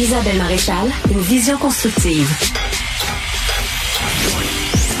Isabelle 0.00 0.38
Maréchal, 0.38 0.90
une 1.10 1.20
vision 1.20 1.58
constructive. 1.58 2.26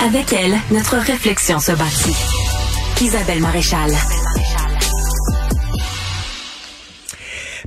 Avec 0.06 0.30
elle, 0.34 0.58
notre 0.70 0.98
réflexion 0.98 1.58
se 1.58 1.72
bâtit. 1.72 2.14
Isabelle 3.00 3.40
Maréchal. 3.40 3.90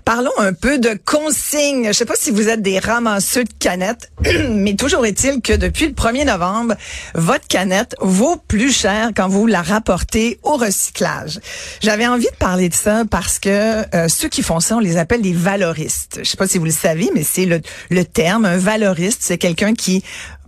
Parlons 0.06 0.32
un 0.38 0.54
peu 0.54 0.80
de 0.80 1.00
consignes. 1.06 1.88
Je 1.88 1.94
sais 1.94 2.06
pas 2.06 2.16
si 2.16 2.32
vous 2.32 2.50
êtes 2.50 2.62
des 2.62 2.80
ramasseux 2.80 3.46
de 3.46 3.54
canettes, 3.58 4.12
mais 4.50 4.76
toujours 4.76 5.06
est-il 5.06 5.42
que 5.42 5.54
depuis 5.54 5.88
le 5.88 5.94
1er 5.94 6.26
novembre, 6.26 6.76
votre 7.16 7.48
canette 7.48 7.96
vaut 8.02 8.36
plus 8.36 8.72
cher 8.72 9.12
quand 9.16 9.30
vous 9.30 9.48
la 9.48 9.62
rapportez 9.62 10.40
au 10.44 10.58
recyclage. 10.58 11.40
J'avais 11.82 12.08
envie 12.08 12.26
de 12.26 12.36
parler 12.38 12.68
de 12.68 12.74
ça 12.74 13.04
parce 13.10 13.40
que 13.40 13.50
euh, 13.96 14.08
ceux 14.10 14.28
qui 14.28 14.42
font 14.42 14.60
ça, 14.60 14.76
on 14.76 14.80
les 14.80 14.98
appelle 14.98 15.22
des 15.22 15.34
valoristes. 15.34 16.20
Je 16.24 16.30
sais 16.30 16.38
pas 16.38 16.48
si 16.48 16.58
vous 16.58 16.66
le 16.66 16.72
savez, 16.72 17.10
mais 17.16 17.24
c'est 17.24 17.46
le, 17.46 17.62
le 17.90 18.04
terme. 18.04 18.46
Un 18.46 18.58
valoriste, 18.58 19.20
c'est 19.22 19.38
quelqu'un 19.38 19.74
qui 19.74 20.04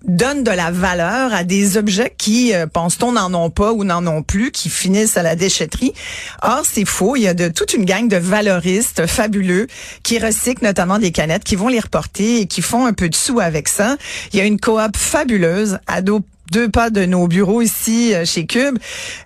donne 0.08 0.44
de 0.44 0.52
la 0.52 0.72
valeur 0.72 1.34
à 1.34 1.44
des 1.44 1.78
objets 1.78 2.14
qui, 2.18 2.54
euh, 2.54 2.68
pense-t-on, 2.68 3.14
n'en 3.14 3.34
ont 3.34 3.50
pas 3.50 3.74
ou 3.74 3.84
n'en 3.84 4.06
ont 4.08 4.24
plus, 4.24 4.52
qui 4.52 4.70
finissent 4.70 5.18
à 5.18 5.24
la 5.24 5.36
déchetterie. 5.36 5.94
Or, 6.42 6.64
c'est 6.64 6.86
faux. 6.86 7.16
Il 7.16 7.24
y 7.24 7.28
a 7.28 7.34
de 7.34 7.48
toute 7.48 7.74
une 7.74 7.86
gang 7.86 8.08
de 8.08 8.18
valoristes 8.18 9.08
fabuleux 9.08 9.68
qui 10.04 10.20
recyclent 10.20 10.64
notamment 10.64 11.00
des 11.00 11.12
canettes, 11.12 11.44
qui 11.44 11.56
vont 11.56 11.68
les 11.68 11.80
reporter 11.80 12.42
et 12.42 12.46
qui 12.48 12.62
font 12.62 12.86
un 12.86 12.94
peu 12.94 13.10
de 13.10 13.16
sous 13.16 13.40
avec 13.40 13.68
ça. 13.68 13.98
Il 14.34 14.40
y 14.40 14.42
a 14.42 14.46
une 14.46 14.60
coop 14.60 14.96
fabuleuse, 14.96 15.80
Ado 15.88 16.22
deux 16.52 16.70
pas 16.70 16.90
de 16.90 17.06
nos 17.06 17.28
bureaux 17.28 17.62
ici 17.62 18.14
euh, 18.14 18.26
chez 18.26 18.46
Cube, 18.46 18.78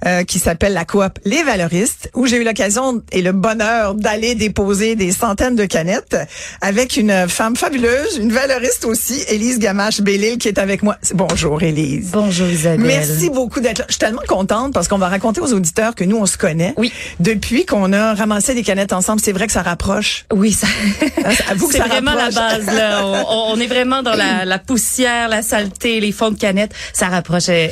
euh, 0.05 0.23
qui 0.23 0.40
s'appelle 0.40 0.73
la 0.73 0.86
coop 0.86 1.20
Les 1.26 1.44
Valoristes, 1.44 2.09
où 2.14 2.28
j'ai 2.28 2.38
eu 2.38 2.44
l'occasion 2.44 3.02
et 3.12 3.22
le 3.22 3.32
bonheur 3.32 3.95
d'aller 3.95 4.36
déposer 4.36 4.95
des 4.95 5.12
centaines 5.12 5.55
de 5.55 5.66
canettes 5.66 6.18
avec 6.62 6.98
une 6.98 7.28
femme 7.28 7.55
fabuleuse, 7.55 8.18
une 8.18 8.32
valoriste 8.32 8.86
aussi, 8.86 9.23
Élise 9.28 9.59
Gamache-Bellil, 9.59 10.38
qui 10.38 10.48
est 10.48 10.58
avec 10.59 10.84
moi. 10.84 10.98
Bonjour 11.14 11.61
Élise. 11.61 12.09
Bonjour 12.11 12.48
Isabelle. 12.48 12.80
Merci 12.80 13.30
beaucoup 13.30 13.59
d'être 13.59 13.80
là. 13.80 13.86
Je 13.88 13.94
suis 13.94 14.00
tellement 14.00 14.22
contente 14.28 14.73
parce 14.73 14.88
qu'on 14.88 14.98
va 14.98 15.09
raconter 15.09 15.42
aux 15.42 15.54
auditeurs 15.54 15.95
que 15.95 16.04
nous, 16.04 16.17
on 16.17 16.26
se 16.26 16.38
connaît. 16.38 16.73
Oui. 16.78 16.92
Depuis 17.20 17.66
qu'on 17.66 17.92
a 17.94 18.14
ramassé 18.14 18.54
des 18.54 18.64
canettes 18.64 18.94
ensemble, 18.94 19.20
c'est 19.22 19.31
vrai 19.33 19.48
que 19.48 19.54
ça 19.54 19.61
rapproche. 19.61 20.26
Oui, 20.33 20.54
ça. 20.54 20.67
Avoue 21.50 21.67
que 21.67 21.73
c'est 21.73 21.80
vraiment 21.80 22.11
rapproche. 22.11 22.36
la 22.36 22.58
base 22.59 22.66
là. 22.76 23.06
On, 23.06 23.54
on 23.54 23.59
est 23.59 23.67
vraiment 23.67 24.04
dans 24.04 24.16
la, 24.16 24.45
la 24.45 24.59
poussière, 24.59 25.28
la 25.28 25.42
saleté, 25.42 26.00
les 26.00 26.11
fonds 26.11 26.31
de 26.31 26.38
canettes. 26.39 26.72
Ça 26.94 27.08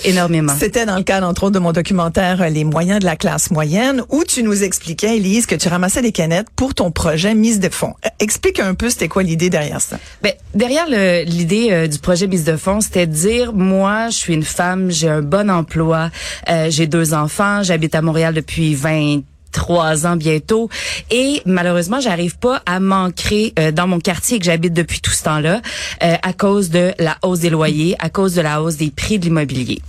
énormément. 0.06 0.54
C'était 0.58 0.86
dans 0.86 0.98
le 0.98 1.04
cadre, 1.04 1.28
entre 1.28 1.44
autres, 1.44 1.54
de 1.54 1.60
mon 1.60 1.72
documentaire 1.72 2.42
euh, 2.42 2.50
Les 2.50 2.64
moyens 2.64 3.00
de 3.00 3.06
la 3.06 3.16
classe 3.16 3.52
moyenne, 3.52 4.04
où 4.10 4.24
tu 4.24 4.44
nous 4.44 4.64
expliquais, 4.64 5.18
Elise, 5.18 5.46
que 5.46 5.56
tu 5.56 5.68
ramassais 5.68 6.02
des 6.02 6.12
canettes 6.12 6.48
pour 6.56 6.74
ton 6.74 6.92
projet 6.92 7.34
mise 7.36 7.60
de 7.60 7.70
fonds. 7.70 7.94
Euh, 8.06 8.10
Explique 8.20 8.60
un 8.60 8.74
peu, 8.74 8.90
c'était 8.90 9.08
quoi 9.08 9.24
l'idée 9.24 9.50
derrière 9.50 9.82
ça? 9.82 10.00
Ben, 10.22 10.34
derrière 10.54 10.88
l'idée 10.88 11.70
euh, 11.72 11.88
du 11.88 12.00
projet 12.00 12.28
mise 12.28 12.44
de 12.44 12.58
fonds, 12.58 12.82
c'était 12.82 13.08
de 13.08 13.14
dire 13.14 13.54
moi, 13.54 14.10
je 14.10 14.16
suis 14.16 14.34
une 14.34 14.44
femme, 14.44 14.90
j'ai 14.90 15.10
un 15.10 15.22
bon 15.22 15.50
emploi, 15.50 16.10
euh, 16.50 16.68
j'ai 16.70 16.88
deux 16.88 17.14
enfants, 17.14 17.64
j'habite 17.64 17.96
à 17.96 18.02
Montréal 18.02 18.34
depuis 18.34 18.76
20 18.76 19.22
trois 19.52 20.06
ans 20.06 20.16
bientôt. 20.16 20.70
Et 21.12 21.42
malheureusement 21.46 22.00
j'arrive 22.00 22.38
pas 22.38 22.62
à 22.66 22.80
m'ancrer 22.80 23.54
euh, 23.60 23.72
dans 23.72 23.88
mon 23.88 24.00
quartier 24.00 24.40
que 24.40 24.46
j'habite 24.46 24.74
depuis 24.74 25.02
tout 25.02 25.12
ce 25.12 25.24
temps-là 25.24 25.62
euh, 26.04 26.16
à 26.22 26.34
cause 26.34 26.70
de 26.70 26.94
la 27.00 27.18
hausse 27.22 27.40
des 27.40 27.50
loyers, 27.50 27.96
à 28.00 28.10
cause 28.10 28.36
de 28.36 28.42
la 28.42 28.62
hausse 28.62 28.78
des 28.78 28.92
prix 28.92 29.20
de 29.20 29.26
l'immobilier. 29.26 29.82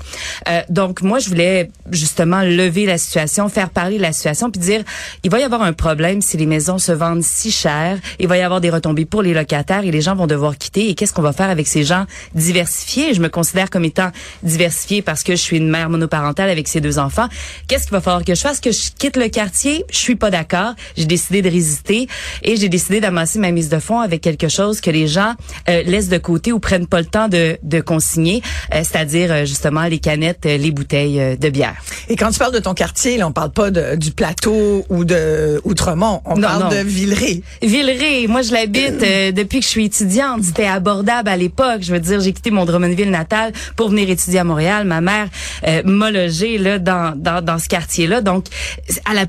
Euh, 0.48 0.62
donc 0.68 1.02
moi 1.02 1.18
je 1.18 1.28
voulais 1.28 1.70
justement 1.90 2.42
lever 2.42 2.86
la 2.86 2.98
situation, 2.98 3.48
faire 3.48 3.70
parler 3.70 3.96
de 3.96 4.02
la 4.02 4.12
situation 4.12 4.50
puis 4.50 4.60
dire 4.60 4.82
il 5.24 5.30
va 5.30 5.40
y 5.40 5.42
avoir 5.42 5.62
un 5.62 5.72
problème 5.72 6.22
si 6.22 6.36
les 6.36 6.46
maisons 6.46 6.78
se 6.78 6.92
vendent 6.92 7.22
si 7.22 7.50
cher, 7.50 7.98
il 8.18 8.28
va 8.28 8.38
y 8.38 8.42
avoir 8.42 8.60
des 8.60 8.70
retombées 8.70 9.04
pour 9.04 9.22
les 9.22 9.34
locataires 9.34 9.84
et 9.84 9.90
les 9.90 10.00
gens 10.00 10.14
vont 10.14 10.26
devoir 10.26 10.56
quitter. 10.56 10.88
Et 10.88 10.94
qu'est-ce 10.94 11.12
qu'on 11.12 11.22
va 11.22 11.32
faire 11.32 11.50
avec 11.50 11.66
ces 11.66 11.84
gens 11.84 12.06
diversifiés? 12.34 13.14
Je 13.14 13.20
me 13.20 13.28
considère 13.28 13.70
comme 13.70 13.84
étant 13.84 14.10
diversifiée 14.42 15.02
parce 15.02 15.22
que 15.22 15.32
je 15.32 15.40
suis 15.40 15.56
une 15.56 15.68
mère 15.68 15.90
monoparentale 15.90 16.50
avec 16.50 16.68
ses 16.68 16.80
deux 16.80 16.98
enfants. 16.98 17.28
Qu'est-ce 17.66 17.84
qu'il 17.84 17.92
va 17.92 18.00
falloir 18.00 18.24
que 18.24 18.34
je 18.34 18.40
fasse? 18.40 18.60
Que 18.60 18.72
je 18.72 18.90
quitte 18.96 19.16
le 19.16 19.28
quartier 19.28 19.47
Je 19.54 19.96
suis 19.96 20.16
pas 20.16 20.30
d'accord. 20.30 20.74
J'ai 20.96 21.06
décidé 21.06 21.42
de 21.42 21.48
résister 21.48 22.08
et 22.42 22.56
j'ai 22.56 22.68
décidé 22.68 23.00
d'amasser 23.00 23.38
ma 23.38 23.50
mise 23.50 23.68
de 23.68 23.78
fonds 23.78 24.00
avec 24.00 24.20
quelque 24.20 24.48
chose 24.48 24.80
que 24.80 24.90
les 24.90 25.06
gens 25.06 25.34
euh, 25.68 25.82
laissent 25.82 26.08
de 26.08 26.18
côté 26.18 26.52
ou 26.52 26.60
prennent 26.60 26.86
pas 26.86 27.00
le 27.00 27.06
temps 27.06 27.28
de, 27.28 27.58
de 27.62 27.80
consigner, 27.80 28.42
euh, 28.74 28.78
c'est-à-dire 28.78 29.32
euh, 29.32 29.44
justement 29.44 29.84
les 29.84 29.98
canettes, 29.98 30.46
euh, 30.46 30.56
les 30.56 30.70
bouteilles 30.70 31.20
euh, 31.20 31.36
de 31.36 31.48
bière. 31.48 31.74
Et 32.08 32.16
quand 32.16 32.30
tu 32.30 32.38
parles 32.38 32.54
de 32.54 32.58
ton 32.58 32.74
quartier, 32.74 33.18
là, 33.18 33.26
on 33.26 33.32
parle 33.32 33.50
pas 33.50 33.70
de, 33.70 33.96
du 33.96 34.10
plateau 34.12 34.84
ou 34.88 35.04
de 35.04 35.60
Outremont, 35.64 36.22
on 36.24 36.36
Non, 36.36 36.48
parle 36.48 36.62
non. 36.64 36.68
de 36.70 36.76
Villeray. 36.76 37.42
Villeray, 37.62 38.26
moi 38.26 38.42
je 38.42 38.52
l'habite 38.52 39.02
euh, 39.02 39.30
depuis 39.32 39.58
que 39.60 39.64
je 39.64 39.70
suis 39.70 39.84
étudiante. 39.86 40.42
C'était 40.44 40.66
abordable 40.66 41.28
à 41.28 41.36
l'époque. 41.36 41.80
Je 41.82 41.92
veux 41.92 42.00
dire, 42.00 42.20
j'ai 42.20 42.32
quitté 42.32 42.50
mon 42.50 42.64
Drummondville 42.64 43.10
natal 43.10 43.52
pour 43.76 43.90
venir 43.90 44.08
étudier 44.08 44.38
à 44.40 44.44
Montréal. 44.44 44.86
Ma 44.86 45.00
mère 45.00 45.28
euh, 45.66 45.82
m'a 45.84 46.10
logé 46.10 46.56
là 46.58 46.78
dans, 46.78 47.14
dans, 47.16 47.44
dans 47.44 47.58
ce 47.58 47.68
quartier-là. 47.68 48.20
Donc, 48.22 48.46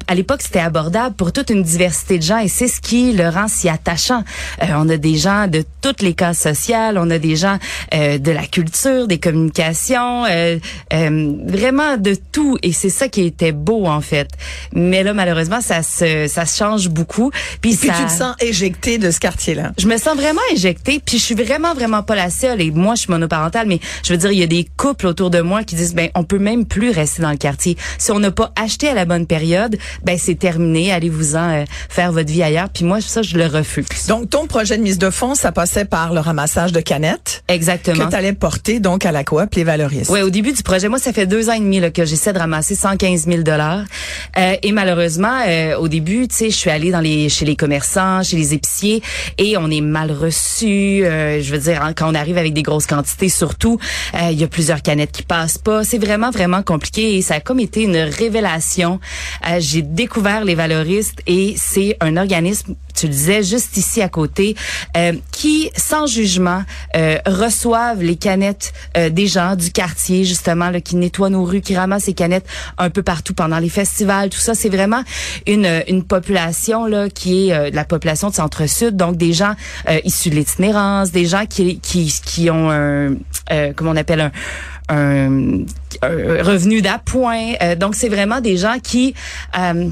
à 0.07 0.15
l'époque, 0.15 0.41
c'était 0.41 0.59
abordable 0.59 1.15
pour 1.15 1.31
toute 1.33 1.49
une 1.49 1.63
diversité 1.63 2.17
de 2.17 2.23
gens 2.23 2.39
et 2.39 2.47
c'est 2.47 2.67
ce 2.67 2.79
qui 2.81 3.11
le 3.11 3.27
rend 3.29 3.47
si 3.47 3.67
attachant. 3.69 4.23
Euh, 4.63 4.67
on 4.75 4.87
a 4.89 4.97
des 4.97 5.15
gens 5.17 5.47
de 5.47 5.63
toutes 5.81 6.01
les 6.01 6.13
classes 6.13 6.39
sociales, 6.39 6.97
on 6.97 7.09
a 7.09 7.17
des 7.19 7.35
gens 7.35 7.57
euh, 7.93 8.17
de 8.17 8.31
la 8.31 8.45
culture, 8.45 9.07
des 9.07 9.19
communications, 9.19 10.25
euh, 10.25 10.57
euh, 10.93 11.33
vraiment 11.45 11.97
de 11.97 12.15
tout. 12.31 12.57
Et 12.63 12.68
c'est 12.73 12.89
ça 12.89 13.07
qui 13.07 13.23
était 13.25 13.51
beau 13.51 13.85
en 13.85 14.01
fait. 14.01 14.29
Mais 14.73 15.03
là, 15.03 15.13
malheureusement, 15.13 15.61
ça 15.61 15.83
se 15.83 16.27
ça 16.27 16.45
se 16.45 16.57
change 16.57 16.89
beaucoup. 16.89 17.31
Puis, 17.61 17.75
Puis 17.75 17.89
ça, 17.89 17.93
tu 17.93 18.05
te 18.05 18.11
sens 18.11 18.35
éjecté 18.39 18.97
de 18.97 19.11
ce 19.11 19.19
quartier-là. 19.19 19.71
je 19.77 19.87
me 19.87 19.97
sens 19.97 20.15
vraiment 20.15 20.41
injectée, 20.53 21.01
puis 21.03 21.17
je 21.17 21.23
suis 21.23 21.35
vraiment 21.35 21.73
vraiment 21.73 22.03
pas 22.03 22.15
la 22.15 22.29
seule. 22.29 22.61
Et 22.61 22.71
moi, 22.71 22.95
je 22.95 23.01
suis 23.01 23.11
monoparentale, 23.11 23.67
mais 23.67 23.79
je 24.03 24.13
veux 24.13 24.17
dire, 24.17 24.31
il 24.31 24.39
y 24.39 24.43
a 24.43 24.47
des 24.47 24.67
couples 24.77 25.07
autour 25.07 25.29
de 25.29 25.41
moi 25.41 25.63
qui 25.63 25.75
disent, 25.75 25.93
ben, 25.95 26.09
on 26.15 26.23
peut 26.23 26.39
même 26.39 26.65
plus 26.65 26.91
rester 26.91 27.21
dans 27.21 27.31
le 27.31 27.37
quartier. 27.37 27.77
Si 27.97 28.11
on 28.11 28.19
n'a 28.19 28.31
pas 28.31 28.51
acheté 28.55 28.87
à 28.87 28.93
la 28.93 29.05
bonne 29.05 29.25
période, 29.25 29.77
ben, 30.03 30.17
c'est 30.19 30.35
terminé. 30.35 30.91
Allez-vous-en 30.91 31.49
euh, 31.49 31.65
faire 31.89 32.11
votre 32.11 32.31
vie 32.31 32.43
ailleurs. 32.43 32.69
Puis 32.69 32.85
moi, 32.85 33.01
ça, 33.01 33.21
je 33.21 33.37
le 33.37 33.45
refuse. 33.45 33.85
Donc, 34.07 34.29
ton 34.29 34.47
projet 34.47 34.77
de 34.77 34.83
mise 34.83 34.97
de 34.97 35.09
fonds, 35.09 35.35
ça 35.35 35.51
passait 35.51 35.85
par 35.85 36.13
le 36.13 36.19
ramassage 36.19 36.71
de 36.71 36.79
canettes 36.79 37.43
Exactement. 37.47 38.05
que 38.05 38.09
tu 38.09 38.15
allais 38.15 38.33
porter 38.33 38.79
donc 38.79 39.05
à 39.05 39.11
la 39.11 39.23
coop 39.23 39.53
Les 39.55 39.63
Valoristes. 39.63 40.09
Ouais, 40.09 40.21
au 40.21 40.29
début 40.29 40.51
du 40.51 40.63
projet, 40.63 40.89
moi, 40.89 40.99
ça 40.99 41.13
fait 41.13 41.25
deux 41.25 41.49
ans 41.49 41.53
et 41.53 41.59
demi 41.59 41.79
là, 41.79 41.91
que 41.91 42.05
j'essaie 42.05 42.33
de 42.33 42.39
ramasser 42.39 42.58
115 42.61 43.25
000 43.25 43.43
dollars. 43.43 43.83
Euh, 44.37 44.55
et 44.61 44.71
malheureusement, 44.71 45.41
euh, 45.47 45.77
au 45.77 45.87
début, 45.87 46.27
tu 46.27 46.35
sais, 46.35 46.49
je 46.49 46.55
suis 46.55 46.69
allée 46.69 46.91
dans 46.91 46.99
les 46.99 47.29
chez 47.29 47.45
les 47.45 47.55
commerçants, 47.55 48.23
chez 48.23 48.37
les 48.37 48.53
épiciers, 48.53 49.01
et 49.37 49.57
on 49.57 49.69
est 49.69 49.81
mal 49.81 50.11
reçu. 50.11 51.03
euh, 51.05 51.41
je 51.41 51.51
veux 51.51 51.59
dire, 51.59 51.81
hein, 51.83 51.93
quand 51.93 52.09
on 52.11 52.15
arrive 52.15 52.37
avec 52.37 52.53
des 52.53 52.63
grosses 52.63 52.85
quantités, 52.85 53.29
surtout, 53.29 53.79
euh, 54.15 54.29
il 54.31 54.39
y 54.39 54.43
a 54.43 54.47
plusieurs 54.47 54.81
canettes 54.81 55.11
qui 55.11 55.23
passent 55.23 55.57
pas. 55.57 55.83
C'est 55.83 55.97
vraiment 55.97 56.31
vraiment 56.31 56.63
compliqué 56.63 57.15
et 57.17 57.21
ça 57.21 57.35
a 57.35 57.39
comme 57.39 57.59
été 57.59 57.83
une 57.83 57.97
révélation. 57.97 58.99
Euh, 59.49 59.57
J'ai 59.59 59.81
découvert 59.81 60.43
les 60.45 60.55
valoristes 60.55 61.21
et 61.27 61.55
c'est 61.57 61.97
un 62.01 62.17
organisme, 62.17 62.75
tu 62.99 63.07
le 63.07 63.13
disais, 63.13 63.43
juste 63.43 63.77
ici 63.77 64.01
à 64.01 64.09
côté, 64.09 64.55
euh, 64.97 65.13
qui, 65.31 65.71
sans 65.75 66.05
jugement, 66.05 66.63
euh, 66.95 67.17
reçoivent 67.25 68.01
les 68.03 68.15
canettes 68.15 68.73
euh, 68.97 69.09
des 69.09 69.27
gens 69.27 69.55
du 69.55 69.71
quartier, 69.71 70.25
justement, 70.25 70.69
là, 70.69 70.81
qui 70.81 70.95
nettoient 70.95 71.29
nos 71.29 71.43
rues, 71.43 71.61
qui 71.61 71.75
ramassent 71.75 72.07
les 72.07 72.13
canettes 72.13 72.45
un 72.77 72.89
peu 72.89 73.03
partout 73.03 73.33
pendant 73.33 73.59
les 73.59 73.69
festivals. 73.69 74.29
Tout 74.29 74.39
ça, 74.39 74.53
c'est 74.55 74.69
vraiment 74.69 75.03
une, 75.47 75.83
une 75.87 76.03
population 76.03 76.85
là 76.85 77.09
qui 77.09 77.49
est 77.49 77.53
euh, 77.53 77.69
la 77.73 77.85
population 77.85 78.29
de 78.29 78.35
Centre-Sud, 78.35 78.95
donc 78.95 79.15
des 79.17 79.33
gens 79.33 79.53
euh, 79.89 79.99
issus 80.03 80.29
de 80.29 80.35
l'itinérance, 80.35 81.11
des 81.11 81.25
gens 81.25 81.45
qui, 81.45 81.79
qui, 81.79 82.13
qui 82.25 82.49
ont 82.49 82.69
un, 82.69 83.15
euh, 83.51 83.73
comment 83.75 83.91
on 83.91 83.95
appelle 83.95 84.21
un 84.21 84.31
un, 84.89 85.65
un 86.01 86.43
revenu 86.43 86.81
d'appoint. 86.81 87.53
Euh, 87.61 87.75
donc, 87.75 87.93
c'est 87.93 88.09
vraiment 88.09 88.41
des 88.41 88.57
gens 88.57 88.77
qui 88.81 89.13
euh, 89.57 89.89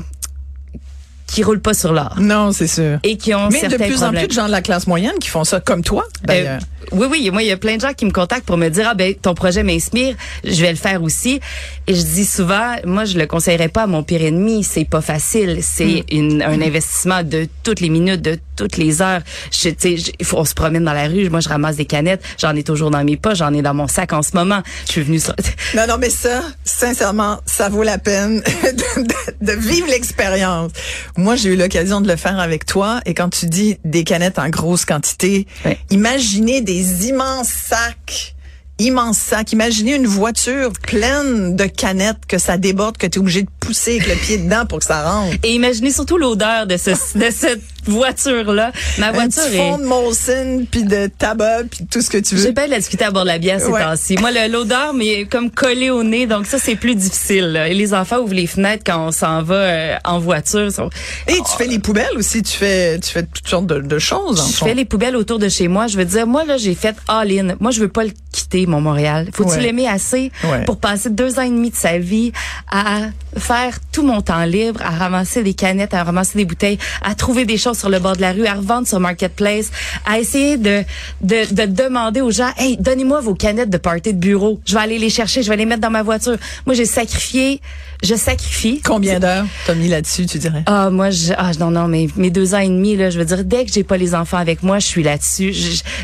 qui 1.28 1.44
roulent 1.44 1.62
pas 1.62 1.74
sur 1.74 1.94
l'or 1.94 2.16
Non, 2.20 2.52
c'est 2.52 2.68
sûr. 2.68 3.00
et 3.04 3.18
qui 3.18 3.34
ont 3.36 3.50
Mais 3.50 3.68
de 3.68 3.76
plus 3.78 4.04
en 4.04 4.12
plus 4.12 4.28
de 4.28 4.32
gens 4.32 4.48
de 4.48 4.52
la 4.52 4.62
classe 4.62 4.88
moyenne 4.88 5.18
qui 5.20 5.30
font 5.30 5.44
ça 5.44 5.60
comme 5.60 5.84
toi, 5.84 6.06
d'ailleurs. 6.24 6.60
Euh, 6.62 6.77
oui, 6.92 7.08
oui, 7.10 7.30
moi, 7.32 7.42
il 7.44 7.48
y 7.48 7.52
a 7.52 7.58
plein 7.58 7.76
de 7.76 7.82
gens 7.82 7.94
qui 7.94 8.06
me 8.06 8.12
contactent 8.12 8.46
pour 8.46 8.58
me 8.58 8.70
dire, 8.70 8.88
ah 8.90 8.94
ben, 8.94 9.14
ton 9.16 9.34
projet 9.34 9.64
m'inspire, 9.64 10.16
je 10.44 10.62
vais 10.62 10.72
le 10.72 10.78
faire 10.78 11.02
aussi. 11.04 11.40
Et 11.88 11.94
je 11.96 12.02
dis 12.02 12.26
souvent, 12.26 12.76
moi, 12.86 13.06
je 13.06 13.18
le 13.18 13.26
conseillerais 13.28 13.70
pas 13.70 13.84
à 13.84 13.88
mon 13.88 14.04
pire 14.04 14.22
ennemi, 14.24 14.64
c'est 14.64 14.86
pas 14.86 15.02
facile, 15.02 15.60
c'est 15.62 16.04
une- 16.12 16.42
un 16.42 16.62
investissement 16.62 17.24
de 17.24 17.48
toutes 17.64 17.80
les 17.80 17.90
minutes, 17.90 18.22
de 18.22 18.38
toutes 18.56 18.78
les 18.78 19.02
heures. 19.02 19.22
Je, 19.52 19.70
je- 19.70 20.12
on 20.36 20.46
se 20.46 20.54
promène 20.54 20.84
dans 20.84 20.94
la 20.94 21.08
rue, 21.08 21.30
moi, 21.30 21.40
je 21.40 21.50
ramasse 21.50 21.76
des 21.78 21.86
canettes, 21.86 22.24
j'en 22.40 22.56
ai 22.56 22.64
toujours 22.64 22.92
dans 22.92 23.04
mes 23.04 23.18
poches, 23.18 23.38
j'en 23.38 23.54
ai 23.54 23.62
dans 23.62 23.74
mon 23.74 23.88
sac 23.88 24.14
en 24.14 24.22
ce 24.22 24.32
moment. 24.36 24.62
Je 24.86 24.92
suis 24.94 25.02
venue 25.04 25.20
sur... 25.20 25.34
Non, 25.76 25.86
non, 25.88 25.98
mais 26.00 26.10
ça, 26.10 26.42
sincèrement, 26.64 27.40
ça 27.46 27.70
vaut 27.70 27.84
la 27.84 27.98
peine 27.98 28.42
de, 28.64 29.02
de- 29.04 29.54
de 29.54 29.60
vivre 29.60 29.88
l'expérience. 29.88 30.72
Moi, 31.18 31.36
j'ai 31.36 31.50
eu 31.54 31.56
l'occasion 31.56 32.02
de 32.02 32.08
le 32.08 32.16
faire 32.16 32.40
avec 32.40 32.66
toi. 32.66 33.00
Et 33.06 33.14
quand 33.14 33.30
tu 33.30 33.46
dis 33.48 33.78
des 33.86 34.04
canettes 34.04 34.40
en 34.40 34.50
grosse 34.50 34.86
quantité, 34.86 35.48
imaginez 35.92 36.62
des 36.62 36.77
immenses 36.82 37.50
sacs. 37.50 38.36
Immenses 38.80 39.18
sacs. 39.18 39.52
Imaginez 39.54 39.96
une 39.96 40.08
voiture 40.08 40.72
pleine 40.74 41.56
de 41.56 41.66
canettes 41.66 42.26
que 42.28 42.38
ça 42.38 42.58
déborde, 42.58 42.98
que 42.98 43.08
tu 43.08 43.18
es 43.18 43.22
obligé 43.22 43.44
de 43.44 43.50
pousser 43.68 43.98
avec 44.00 44.08
le 44.08 44.16
pied 44.16 44.38
dedans 44.38 44.66
pour 44.66 44.80
que 44.80 44.86
ça 44.86 45.04
rentre. 45.04 45.36
Et 45.44 45.52
imaginez 45.54 45.92
surtout 45.92 46.18
l'odeur 46.18 46.66
de, 46.68 46.78
ce, 46.78 46.92
de 47.18 47.30
cette 47.32 47.62
voiture-là. 47.86 48.72
Ma 48.98 49.12
voiture 49.12 49.44
Un 49.44 49.48
petit 49.48 49.56
est... 49.56 49.72
fond 49.72 49.78
de 49.78 49.84
Molson, 49.84 50.66
puis 50.70 50.84
de 50.84 51.08
tabac, 51.08 51.64
puis 51.70 51.86
tout 51.90 52.02
ce 52.02 52.10
que 52.10 52.18
tu 52.18 52.36
veux. 52.36 52.42
J'ai 52.44 52.54
pas 52.54 52.66
de 52.66 52.72
la 52.72 52.78
discuter 52.80 53.06
à 53.06 53.12
bord 53.12 53.24
de 53.24 53.28
la 53.28 53.38
bière 53.40 53.60
ces 53.60 53.68
Ouais. 53.68 53.82
temps-ci. 53.84 54.16
Moi, 54.18 54.32
l'odeur, 54.48 54.94
mais 54.94 55.26
comme 55.26 55.52
collée 55.52 55.90
au 55.90 56.04
nez, 56.04 56.26
donc 56.28 56.46
ça, 56.46 56.58
c'est 56.60 56.76
plus 56.76 56.96
difficile. 56.96 57.46
là. 57.52 57.68
Et 57.68 57.74
les 57.74 57.94
enfants 57.94 58.20
ouvrent 58.20 58.34
les 58.34 58.48
fenêtres 58.48 58.84
quand 58.86 59.08
on 59.08 59.12
s'en 59.12 59.42
va 59.44 59.56
euh, 59.56 59.96
en 60.06 60.20
voiture. 60.20 60.72
sont- 60.72 60.90
Et 61.28 61.34
tu 61.36 61.58
fais 61.58 61.68
les 61.68 61.80
poubelles 61.80 62.16
aussi, 62.18 62.42
tu 62.44 62.54
fais, 62.58 63.00
tu 63.00 63.10
fais 63.12 63.24
toutes 63.24 63.48
sortes 63.48 63.68
de, 63.68 63.80
de 63.80 64.00
choses. 64.00 64.40
en 64.40 64.48
Je 64.48 64.54
fond. 64.54 64.66
fais 64.66 64.74
les 64.74 64.86
poubelles 64.86 65.16
autour 65.16 65.40
de 65.40 65.50
chez 65.50 65.68
moi. 65.68 65.88
Je 65.88 65.98
veux 65.98 66.06
dire, 66.06 66.26
moi, 66.28 66.46
là, 66.46 66.58
j'ai 66.58 66.76
fait 66.76 66.96
all-in. 67.08 67.56
Moi, 67.60 67.72
je 67.72 67.80
veux 67.82 67.88
pas 67.90 68.04
le 68.04 68.12
quitter, 68.32 68.66
mon 68.66 68.82
Montréal. 68.82 69.28
Faut-tu 69.34 69.52
Ouais. 69.52 69.62
l'aimer 69.62 69.88
assez 69.88 70.32
Ouais. 70.44 70.64
pour 70.66 70.78
passer 70.78 71.10
deux 71.10 71.40
ans 71.40 71.44
et 71.44 71.50
demi 71.50 71.70
de 71.72 71.76
sa 71.76 71.98
vie 71.98 72.32
à 72.72 73.08
faire 73.38 73.57
tout 73.92 74.04
mon 74.04 74.22
temps 74.22 74.44
libre, 74.44 74.82
à 74.84 74.92
ramasser 74.92 75.44
des 75.44 75.54
canettes, 75.54 75.94
à 75.94 76.04
ramasser 76.04 76.38
des 76.38 76.46
bouteilles, 76.46 76.78
à 77.02 77.16
trouver 77.16 77.46
des 77.46 77.58
choses 77.58 77.78
sur 77.78 77.90
le 77.90 78.00
bord 78.00 78.16
de 78.16 78.22
la 78.22 78.32
rue, 78.32 78.46
à 78.46 78.54
revendre 78.54 78.88
sur 78.88 79.00
Marketplace, 79.00 79.72
à 80.06 80.20
essayer 80.20 80.58
de, 80.58 80.84
de, 81.22 81.54
de 81.54 81.66
demander 81.66 82.22
aux 82.22 82.32
gens, 82.32 82.52
hey, 82.58 82.78
donnez-moi 82.78 83.22
vos 83.22 83.36
canettes 83.36 83.70
de 83.70 83.78
party 83.78 84.14
de 84.14 84.20
bureau. 84.20 84.60
Je 84.66 84.74
vais 84.74 84.82
aller 84.82 85.00
les 85.00 85.10
chercher, 85.10 85.44
je 85.44 85.50
vais 85.50 85.58
les 85.58 85.66
mettre 85.66 85.82
dans 85.82 85.90
ma 85.90 86.04
voiture. 86.04 86.38
Moi, 86.66 86.76
j'ai 86.76 86.86
sacrifié, 86.86 87.62
je 88.04 88.16
sacrifie. 88.16 88.82
Combien 88.84 89.20
d'heures 89.20 89.46
t'as 89.66 89.74
mis 89.76 89.88
là-dessus, 89.88 90.26
tu 90.26 90.38
dirais? 90.40 90.64
Ah 90.66 90.90
moi 90.90 91.10
je 91.10 91.34
ah 91.38 91.52
non 91.60 91.72
non 91.72 91.88
mais 91.88 92.08
mes 92.16 92.30
deux 92.30 92.54
ans 92.56 92.60
et 92.60 92.68
demi 92.68 92.96
là 92.96 93.10
je 93.10 93.18
veux 93.20 93.26
dire 93.26 93.44
dès 93.44 93.66
que 93.66 93.72
j'ai 93.72 93.84
pas 93.84 93.98
les 93.98 94.14
enfants 94.16 94.38
avec 94.38 94.64
moi 94.64 94.80
je 94.80 94.86
suis 94.88 95.04
là-dessus 95.04 95.54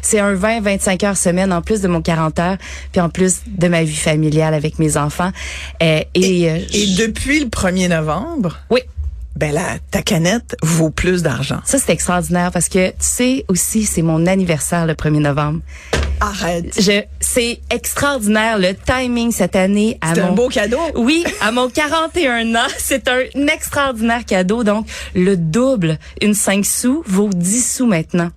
c'est 0.01 0.19
un 0.19 0.33
20 0.33 0.61
25 0.61 1.03
heures 1.03 1.17
semaine 1.17 1.51
en 1.53 1.61
plus 1.61 1.81
de 1.81 1.87
mon 1.87 2.01
40 2.01 2.39
heures 2.39 2.57
puis 2.91 3.01
en 3.01 3.09
plus 3.09 3.41
de 3.47 3.67
ma 3.67 3.83
vie 3.83 3.95
familiale 3.95 4.53
avec 4.53 4.79
mes 4.79 4.97
enfants 4.97 5.31
Euh, 5.81 6.01
et 6.15 6.49
euh, 6.49 6.57
Et 6.73 6.87
je- 6.87 6.97
depuis 7.03 7.39
le 7.39 7.47
1er 7.47 7.89
novembre, 7.89 8.59
oui 8.69 8.81
ben 9.35 9.53
là, 9.53 9.77
ta 9.91 10.01
canette 10.01 10.55
vaut 10.61 10.89
plus 10.89 11.23
d'argent. 11.23 11.59
ça 11.65 11.77
c'est 11.79 11.91
extraordinaire 11.91 12.51
parce 12.51 12.69
que 12.69 12.89
tu 12.89 12.95
sais 12.99 13.45
aussi 13.47 13.83
c'est 13.83 14.01
mon 14.01 14.25
anniversaire 14.27 14.85
le 14.85 14.93
1er 14.93 15.19
novembre 15.19 15.59
Arrête. 16.19 16.79
je 16.79 17.03
c'est 17.19 17.59
extraordinaire 17.69 18.59
le 18.59 18.73
timing 18.75 19.31
cette 19.31 19.55
année 19.55 19.97
à 20.01 20.13
C'est 20.13 20.21
un 20.21 20.27
mon 20.27 20.35
beau 20.35 20.47
cadeau. 20.49 20.79
Oui, 20.95 21.23
à 21.41 21.51
mon 21.51 21.67
41 21.67 22.53
ans, 22.55 22.67
c'est 22.77 23.07
un 23.07 23.47
extraordinaire 23.47 24.23
cadeau. 24.23 24.63
Donc, 24.63 24.87
le 25.15 25.35
double, 25.35 25.97
une 26.21 26.35
5 26.35 26.65
sous, 26.65 27.03
vaut 27.07 27.29
10 27.33 27.75
sous 27.75 27.87
maintenant. 27.87 28.29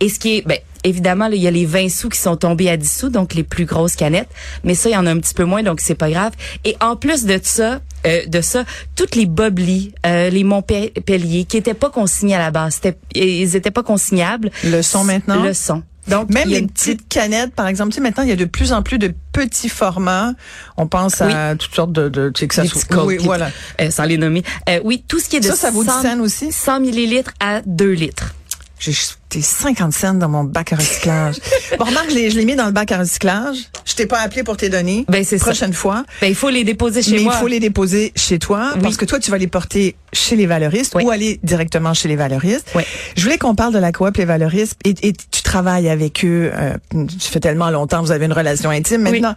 Et 0.00 0.08
ce 0.08 0.18
qui 0.18 0.38
est, 0.38 0.42
ben, 0.46 0.58
évidemment, 0.82 1.26
il 1.26 1.40
y 1.40 1.46
a 1.46 1.50
les 1.50 1.66
20 1.66 1.88
sous 1.88 2.08
qui 2.08 2.18
sont 2.18 2.36
tombés 2.36 2.68
à 2.68 2.76
10 2.76 2.98
sous, 2.98 3.08
donc 3.10 3.34
les 3.34 3.44
plus 3.44 3.64
grosses 3.64 3.94
canettes. 3.94 4.30
Mais 4.64 4.74
ça, 4.74 4.88
il 4.88 4.92
y 4.92 4.96
en 4.96 5.06
a 5.06 5.10
un 5.10 5.20
petit 5.20 5.34
peu 5.34 5.44
moins, 5.44 5.62
donc 5.62 5.80
c'est 5.80 5.94
pas 5.94 6.10
grave. 6.10 6.32
Et 6.64 6.76
en 6.80 6.96
plus 6.96 7.24
de 7.24 7.38
ça, 7.42 7.80
euh, 8.06 8.26
de 8.26 8.40
ça, 8.40 8.64
toutes 8.96 9.14
les 9.16 9.26
Bobli, 9.26 9.94
euh, 10.06 10.30
les 10.30 10.44
Montpellier, 10.44 11.44
qui 11.44 11.56
étaient 11.56 11.74
pas 11.74 11.90
consignés 11.90 12.34
à 12.34 12.38
la 12.38 12.50
base, 12.50 12.74
c'était- 12.82 12.98
ils 13.14 13.56
étaient 13.56 13.70
pas 13.70 13.82
consignables. 13.82 14.50
Le 14.64 14.82
son 14.82 15.04
maintenant? 15.04 15.42
Le 15.42 15.54
son. 15.54 15.82
Donc, 16.08 16.30
Même 16.30 16.48
les 16.48 16.62
petites 16.66 17.06
canettes, 17.08 17.54
par 17.54 17.68
exemple, 17.68 17.90
tu 17.90 17.94
sais, 17.96 18.00
maintenant, 18.00 18.24
il 18.24 18.28
y 18.28 18.32
a 18.32 18.36
de 18.36 18.44
plus 18.44 18.72
en 18.72 18.82
plus 18.82 18.98
de 18.98 19.14
petits 19.32 19.68
formats. 19.68 20.32
On 20.76 20.88
pense 20.88 21.20
à 21.20 21.54
toutes 21.54 21.74
sortes 21.76 21.92
de, 21.92 22.08
de 22.08 22.28
tu 22.30 22.40
sais, 22.40 22.48
que 22.48 22.54
ça 22.56 22.64
soit- 22.64 23.04
oui, 23.04 23.18
voilà. 23.20 23.50
euh, 23.80 23.88
sans 23.92 24.02
les 24.02 24.18
nommer. 24.18 24.42
Euh, 24.68 24.80
oui, 24.82 25.04
tout 25.06 25.20
ce 25.20 25.28
qui 25.28 25.36
est 25.36 25.40
de 25.40 25.46
Ça, 25.46 25.54
ça 25.54 25.70
vaut 25.70 25.84
10 25.84 25.90
100 25.90 26.02
cents 26.02 26.20
aussi? 26.20 26.50
100 26.50 26.80
millilitres 26.80 27.30
à 27.38 27.62
2 27.64 27.92
litres. 27.92 28.34
J'ai 28.82 28.90
jeté 28.90 29.40
50 29.40 29.92
cents 29.92 30.14
dans 30.14 30.28
mon 30.28 30.42
bac 30.42 30.72
à 30.72 30.76
recyclage. 30.76 31.36
bon, 31.78 31.84
remarque, 31.84 32.10
je 32.10 32.16
l'ai, 32.16 32.44
mis 32.44 32.56
dans 32.56 32.66
le 32.66 32.72
bac 32.72 32.90
à 32.90 32.98
recyclage. 32.98 33.58
Je 33.84 33.94
t'ai 33.94 34.06
pas 34.06 34.18
appelé 34.18 34.42
pour 34.42 34.56
tes 34.56 34.70
données. 34.70 35.04
Ben, 35.08 35.22
c'est 35.22 35.38
ça. 35.38 35.44
Prochaine 35.44 35.72
fois. 35.72 36.04
Ben, 36.20 36.26
il 36.26 36.34
faut 36.34 36.50
les 36.50 36.64
déposer 36.64 37.00
chez 37.00 37.12
mais 37.12 37.22
moi. 37.22 37.34
il 37.36 37.40
faut 37.40 37.46
les 37.46 37.60
déposer 37.60 38.12
chez 38.16 38.40
toi 38.40 38.72
Oui. 38.74 38.80
parce 38.82 38.96
que 38.96 39.04
toi, 39.04 39.20
tu 39.20 39.30
vas 39.30 39.38
les 39.38 39.46
porter 39.46 39.94
chez 40.12 40.34
les 40.34 40.46
valoristes 40.46 40.96
Oui. 40.96 41.04
ou 41.04 41.10
aller 41.10 41.38
directement 41.44 41.94
chez 41.94 42.08
les 42.08 42.16
valoristes. 42.16 42.66
Oui. 42.74 42.82
Je 43.16 43.22
voulais 43.22 43.38
qu'on 43.38 43.54
parle 43.54 43.72
de 43.72 43.78
la 43.78 43.92
coop 43.92 44.16
Les 44.16 44.24
Valoristes 44.24 44.76
et, 44.84 44.94
et 45.02 45.12
tu 45.12 45.42
travailles 45.42 45.88
avec 45.88 46.24
eux. 46.24 46.50
Euh, 46.52 46.74
ça 47.20 47.30
fait 47.30 47.38
tellement 47.40 47.70
longtemps, 47.70 48.02
vous 48.02 48.10
avez 48.10 48.26
une 48.26 48.32
relation 48.32 48.70
intime. 48.70 49.02
Maintenant, 49.02 49.36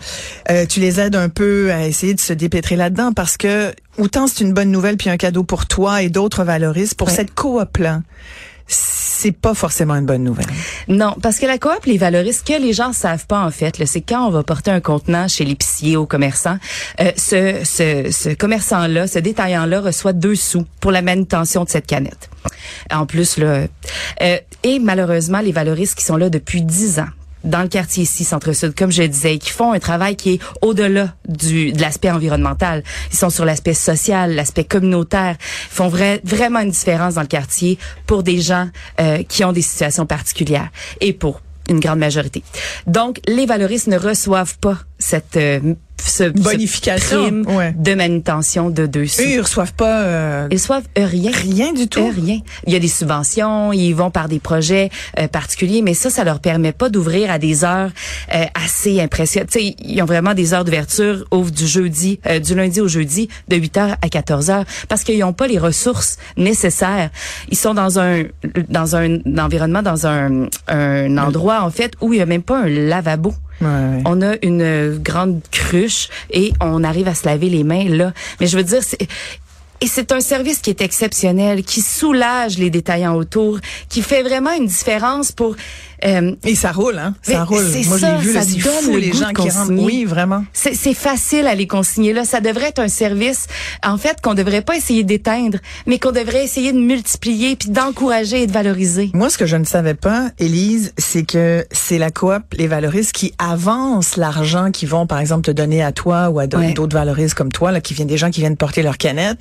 euh, 0.50 0.66
tu 0.66 0.80
les 0.80 1.00
aides 1.00 1.16
un 1.16 1.30
peu 1.30 1.72
à 1.72 1.86
essayer 1.86 2.16
de 2.16 2.20
se 2.20 2.34
dépêtrer 2.34 2.78
là-dedans 2.78 3.14
parce 3.14 3.38
que 3.38 3.74
autant 4.00 4.26
c'est 4.26 4.44
une 4.44 4.54
bonne 4.54 4.72
nouvelle 4.72 4.98
puis 4.98 5.12
un 5.12 5.18
cadeau 5.18 5.44
pour 5.44 5.68
toi 5.68 6.02
et 6.02 6.10
d'autres 6.10 6.44
valoristes. 6.44 6.96
Pour 6.96 7.12
cette 7.12 7.36
coop-là, 7.36 8.02
c'est 8.68 9.32
pas 9.32 9.54
forcément 9.54 9.96
une 9.96 10.06
bonne 10.06 10.24
nouvelle. 10.24 10.46
Non, 10.88 11.16
parce 11.22 11.40
que 11.40 11.46
la 11.46 11.58
coop 11.58 11.86
les 11.86 11.98
valorise. 11.98 12.40
Ce 12.40 12.44
que 12.44 12.60
les 12.60 12.74
gens 12.74 12.94
savent 12.94 13.26
pas 13.26 13.44
en 13.44 13.52
fait, 13.52 13.84
c'est 13.86 14.02
quand 14.02 14.28
on 14.28 14.30
va 14.30 14.44
porter 14.44 14.72
un 14.72 14.82
contenant 14.82 15.28
chez 15.28 15.46
l'épicier 15.46 15.98
au 15.98 16.06
commerçant, 16.06 16.58
euh, 17.00 17.12
ce, 17.16 17.62
ce, 17.64 18.12
ce 18.12 18.34
commerçant-là, 18.34 19.08
ce 19.08 19.20
détaillant-là 19.20 19.82
reçoit 19.82 20.14
deux 20.14 20.36
sous 20.36 20.66
pour 20.80 20.92
la 20.92 21.02
manutention 21.02 21.64
de 21.64 21.70
cette 21.70 21.88
canette. 21.88 22.30
En 22.92 23.06
plus 23.06 23.38
là, 23.38 23.68
euh, 24.22 24.38
et 24.64 24.80
malheureusement 24.80 25.40
les 25.40 25.52
valoristes 25.52 25.98
qui 25.98 26.04
sont 26.04 26.18
là 26.18 26.30
depuis 26.30 26.62
dix 26.62 27.00
ans 27.00 27.10
dans 27.46 27.62
le 27.62 27.68
quartier 27.68 28.04
ici, 28.04 28.24
Centre-Sud, 28.24 28.76
comme 28.76 28.92
je 28.92 29.04
disais, 29.04 29.38
qui 29.38 29.52
font 29.52 29.72
un 29.72 29.80
travail 29.80 30.16
qui 30.16 30.34
est 30.34 30.40
au-delà 30.62 31.14
du 31.28 31.72
de 31.72 31.82
l'aspect 31.82 32.12
environnemental. 32.12 32.84
Ils 33.12 33.18
sont 33.18 33.30
sur 33.30 33.46
l'aspect 33.46 33.74
social, 33.74 34.36
l'aspect 34.36 34.64
communautaire. 34.64 35.36
Ils 35.40 35.76
font 35.76 35.88
vrai, 35.88 36.22
vraiment 36.24 36.60
une 36.60 36.72
différence 36.72 37.16
dans 37.16 37.22
le 37.22 37.28
quartier 37.28 37.78
pour 38.08 38.24
des 38.24 38.42
gens 38.42 38.70
euh, 39.00 39.24
qui 39.24 39.44
ont 39.44 39.52
des 39.52 39.62
situations 39.62 40.06
particulières 40.06 40.70
et 41.02 41.14
pour 41.14 41.42
une 41.70 41.80
grande 41.80 42.00
majorité. 42.00 42.44
Donc, 42.88 43.20
les 43.28 43.46
valoristes 43.46 43.88
ne 43.88 43.98
reçoivent 43.98 44.58
pas 44.60 44.78
cette 45.06 45.38
euh, 45.38 45.60
ce, 46.04 46.24
Bonification, 46.24 47.42
ouais. 47.48 47.74
de 47.78 47.96
manutention 47.96 48.70
de 48.70 48.86
deux 48.86 49.08
sous. 49.08 49.24
Ils 49.24 49.40
reçoivent 49.42 49.74
pas 49.74 50.02
euh, 50.02 50.48
Ils 50.52 50.56
reçoivent 50.58 50.88
euh, 50.98 51.06
rien. 51.06 51.32
rien 51.34 51.74
du 51.74 51.88
tout. 51.88 52.00
Euh, 52.00 52.12
rien. 52.16 52.40
Il 52.68 52.74
y 52.74 52.76
a 52.76 52.80
des 52.80 52.88
subventions, 52.88 53.74
ils 53.74 53.94
vont 53.94 54.12
par 54.12 54.28
des 54.28 54.40
projets 54.40 54.90
euh, 55.20 55.28
particuliers, 55.28 55.82
mais 55.82 55.94
ça, 55.94 56.10
ça 56.10 56.24
leur 56.24 56.40
permet 56.40 56.74
pas 56.74 56.90
d'ouvrir 56.90 57.32
à 57.32 57.40
des 57.40 57.64
heures 57.64 57.90
euh, 58.34 58.46
assez 58.54 59.00
impressionnantes. 59.02 59.50
Tu 59.52 59.60
sais, 59.60 59.76
ils 59.80 60.02
ont 60.02 60.06
vraiment 60.06 60.34
des 60.34 60.54
heures 60.54 60.64
d'ouverture, 60.64 61.26
ouvrent 61.32 61.52
du 61.52 61.66
jeudi, 61.66 62.20
euh, 62.28 62.40
du 62.40 62.56
lundi 62.56 62.82
au 62.82 62.88
jeudi, 62.88 63.28
de 63.48 63.56
8 63.56 63.78
heures 63.78 63.96
à 64.02 64.10
14 64.10 64.50
heures, 64.50 64.66
parce 64.88 65.04
qu'ils 65.04 65.20
n'ont 65.20 65.34
pas 65.34 65.48
les 65.48 65.60
ressources 65.60 66.18
nécessaires. 66.38 67.10
Ils 67.50 67.58
sont 67.58 67.74
dans 67.74 68.00
un 68.00 68.24
dans 68.70 68.96
un 68.96 69.20
environnement, 69.40 69.82
dans 69.82 70.06
un, 70.08 70.48
un 70.68 71.18
endroit 71.18 71.64
en 71.64 71.72
fait 71.72 71.94
où 72.02 72.14
il 72.14 72.20
y 72.20 72.22
a 72.22 72.26
même 72.26 72.44
pas 72.44 72.60
un 72.60 72.70
lavabo. 72.70 73.34
On 73.62 74.22
a 74.22 74.36
une 74.42 74.62
euh, 74.62 74.98
grande 74.98 75.42
cruche 75.52 76.10
et 76.30 76.54
on 76.62 76.84
arrive 76.84 77.08
à 77.08 77.16
se 77.16 77.26
laver 77.26 77.50
les 77.50 77.64
mains 77.64 77.88
là. 77.88 78.14
Mais 78.40 78.48
je 78.48 78.58
veux 78.58 78.64
dire, 78.64 78.82
c'est 78.84 79.08
et 79.82 79.88
c'est 79.88 80.14
un 80.14 80.22
service 80.22 80.60
qui 80.60 80.70
est 80.70 80.82
exceptionnel, 80.82 81.64
qui 81.64 81.82
soulage 81.82 82.58
les 82.58 82.70
détaillants 82.70 83.16
autour, 83.16 83.60
qui 83.90 84.02
fait 84.02 84.24
vraiment 84.24 84.54
une 84.54 84.68
différence 84.68 85.32
pour. 85.32 85.56
Euh, 86.04 86.36
Et 86.44 86.56
ça 86.56 86.72
roule, 86.72 86.98
hein? 86.98 87.16
Ça 87.22 87.44
roule. 87.44 87.64
Moi, 87.88 88.00
ça, 88.00 88.16
vu, 88.18 88.34
là, 88.34 88.42
ça 88.42 88.48
c'est 88.50 88.60
donne 88.62 88.74
fou, 88.84 88.92
le 88.94 88.98
les 89.00 89.10
goût 89.10 89.18
gens 89.20 89.30
de 89.30 89.34
qui 89.34 89.50
rentrent. 89.50 89.72
Oui, 89.84 90.04
vraiment. 90.06 90.44
c'est 90.54 90.94
facile 90.94 91.48
à 91.48 91.56
les 91.56 91.68
consigner 91.68 92.14
là. 92.14 92.26
Ça 92.26 92.42
devrait 92.42 92.68
être 92.70 92.80
un 92.80 92.88
service, 92.88 93.48
en 93.86 93.98
fait, 93.98 94.20
qu'on 94.22 94.34
devrait 94.34 94.62
pas 94.62 94.76
essayer 94.76 95.04
d'éteindre, 95.04 95.60
mais 95.86 96.00
qu'on 96.00 96.12
devrait 96.12 96.44
essayer 96.44 96.72
de 96.74 96.80
multiplier 96.80 97.56
puis 97.56 97.70
d'encourager 97.70 98.44
et 98.44 98.48
de 98.48 98.52
valoriser. 98.52 99.10
Moi, 99.14 99.30
ce 99.30 99.38
que 99.38 99.46
je 99.46 99.56
ne 99.56 99.66
savais 99.66 99.94
pas, 99.94 100.30
Élise, 100.40 100.94
c'est 100.98 101.24
que 101.24 101.66
c'est 101.72 101.98
la 101.98 102.12
coop, 102.12 102.42
les 102.54 102.68
valoristes, 102.68 103.12
qui 103.14 103.34
avancent 103.38 104.18
l'argent 104.18 104.72
qu'ils 104.72 104.90
vont, 104.90 105.08
par 105.08 105.20
exemple, 105.20 105.44
te 105.46 105.52
donner 105.52 105.84
à 105.84 105.92
toi 105.92 106.30
ou 106.30 106.40
à 106.40 106.48
d'autres 106.48 106.66
Ouais. 106.96 107.02
valoristes 107.02 107.34
comme 107.36 107.52
toi, 107.52 107.72
là, 107.72 107.82
qui 107.82 107.94
viennent 107.94 108.08
des 108.08 108.18
gens 108.18 108.30
qui 108.32 108.40
viennent 108.42 108.58
porter 108.58 108.82
leur 108.84 108.98
canette. 108.98 109.38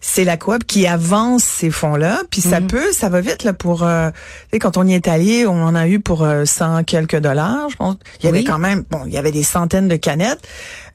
C'est 0.00 0.24
la 0.24 0.36
coop 0.36 0.64
qui 0.64 0.86
avance 0.86 1.42
ces 1.44 1.70
fonds-là. 1.70 2.20
Puis 2.30 2.40
ça 2.40 2.60
Mhm. 2.60 2.66
peut, 2.68 2.92
ça 2.92 3.08
va 3.08 3.20
vite, 3.20 3.44
là, 3.44 3.52
pour, 3.52 3.82
euh, 3.84 4.10
tu 4.10 4.16
sais, 4.52 4.58
quand 4.58 4.76
on 4.76 4.86
y 4.86 4.94
est 4.94 5.08
allé, 5.08 5.46
on 5.46 5.62
en 5.62 5.74
a 5.74 5.86
eu 5.88 5.93
pour 5.98 6.22
euh, 6.22 6.44
100 6.44 6.84
quelques 6.84 7.18
dollars, 7.18 7.68
je 7.70 7.76
pense. 7.76 7.96
Il 8.20 8.26
y 8.26 8.28
avait 8.28 8.44
quand 8.44 8.58
même, 8.58 8.84
bon, 8.90 9.00
il 9.06 9.12
y 9.12 9.18
avait 9.18 9.32
des 9.32 9.42
centaines 9.42 9.88
de 9.88 9.96
canettes. 9.96 10.40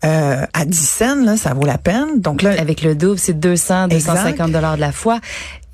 Euh, 0.05 0.45
à 0.53 0.65
10 0.65 0.77
cents, 0.77 1.15
là, 1.23 1.37
ça 1.37 1.53
vaut 1.53 1.65
la 1.65 1.77
peine. 1.77 2.19
Donc 2.19 2.41
là, 2.41 2.51
Avec 2.59 2.81
le 2.81 2.95
double, 2.95 3.19
c'est 3.19 3.39
200, 3.39 3.89
250 3.89 4.51
dollars 4.51 4.75
de 4.75 4.81
la 4.81 4.91
fois. 4.91 5.19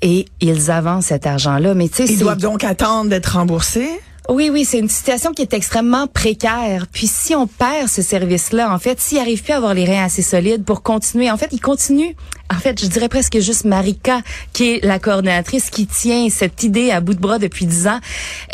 Et 0.02 0.26
ils 0.40 0.70
avancent 0.70 1.06
cet 1.06 1.26
argent-là. 1.26 1.74
Mais 1.74 1.88
tu 1.88 2.06
sais, 2.06 2.12
ils 2.12 2.18
doivent 2.18 2.38
donc 2.38 2.64
attendre 2.64 3.10
d'être 3.10 3.36
remboursés. 3.36 3.88
Oui, 4.28 4.50
oui, 4.52 4.64
c'est 4.64 4.78
une 4.78 4.88
situation 4.88 5.32
qui 5.32 5.42
est 5.42 5.54
extrêmement 5.54 6.06
précaire. 6.08 6.86
Puis 6.92 7.06
si 7.06 7.34
on 7.34 7.46
perd 7.46 7.88
ce 7.88 8.02
service-là, 8.02 8.72
en 8.72 8.78
fait, 8.78 9.00
s'ils 9.00 9.18
arrivent 9.18 9.42
plus 9.42 9.52
à 9.52 9.56
avoir 9.58 9.72
les 9.74 9.84
reins 9.84 10.04
assez 10.04 10.22
solides 10.22 10.64
pour 10.64 10.82
continuer, 10.82 11.30
en 11.30 11.36
fait, 11.36 11.48
ils 11.52 11.60
continuent. 11.60 12.12
En 12.52 12.58
fait, 12.58 12.80
je 12.80 12.86
dirais 12.86 13.08
presque 13.08 13.38
juste 13.38 13.64
Marika, 13.64 14.20
qui 14.52 14.70
est 14.74 14.84
la 14.84 14.98
coordonnatrice 14.98 15.70
qui 15.70 15.86
tient 15.86 16.28
cette 16.28 16.62
idée 16.64 16.90
à 16.90 17.00
bout 17.00 17.14
de 17.14 17.20
bras 17.20 17.38
depuis 17.38 17.66
dix 17.66 17.86
ans. 17.86 18.00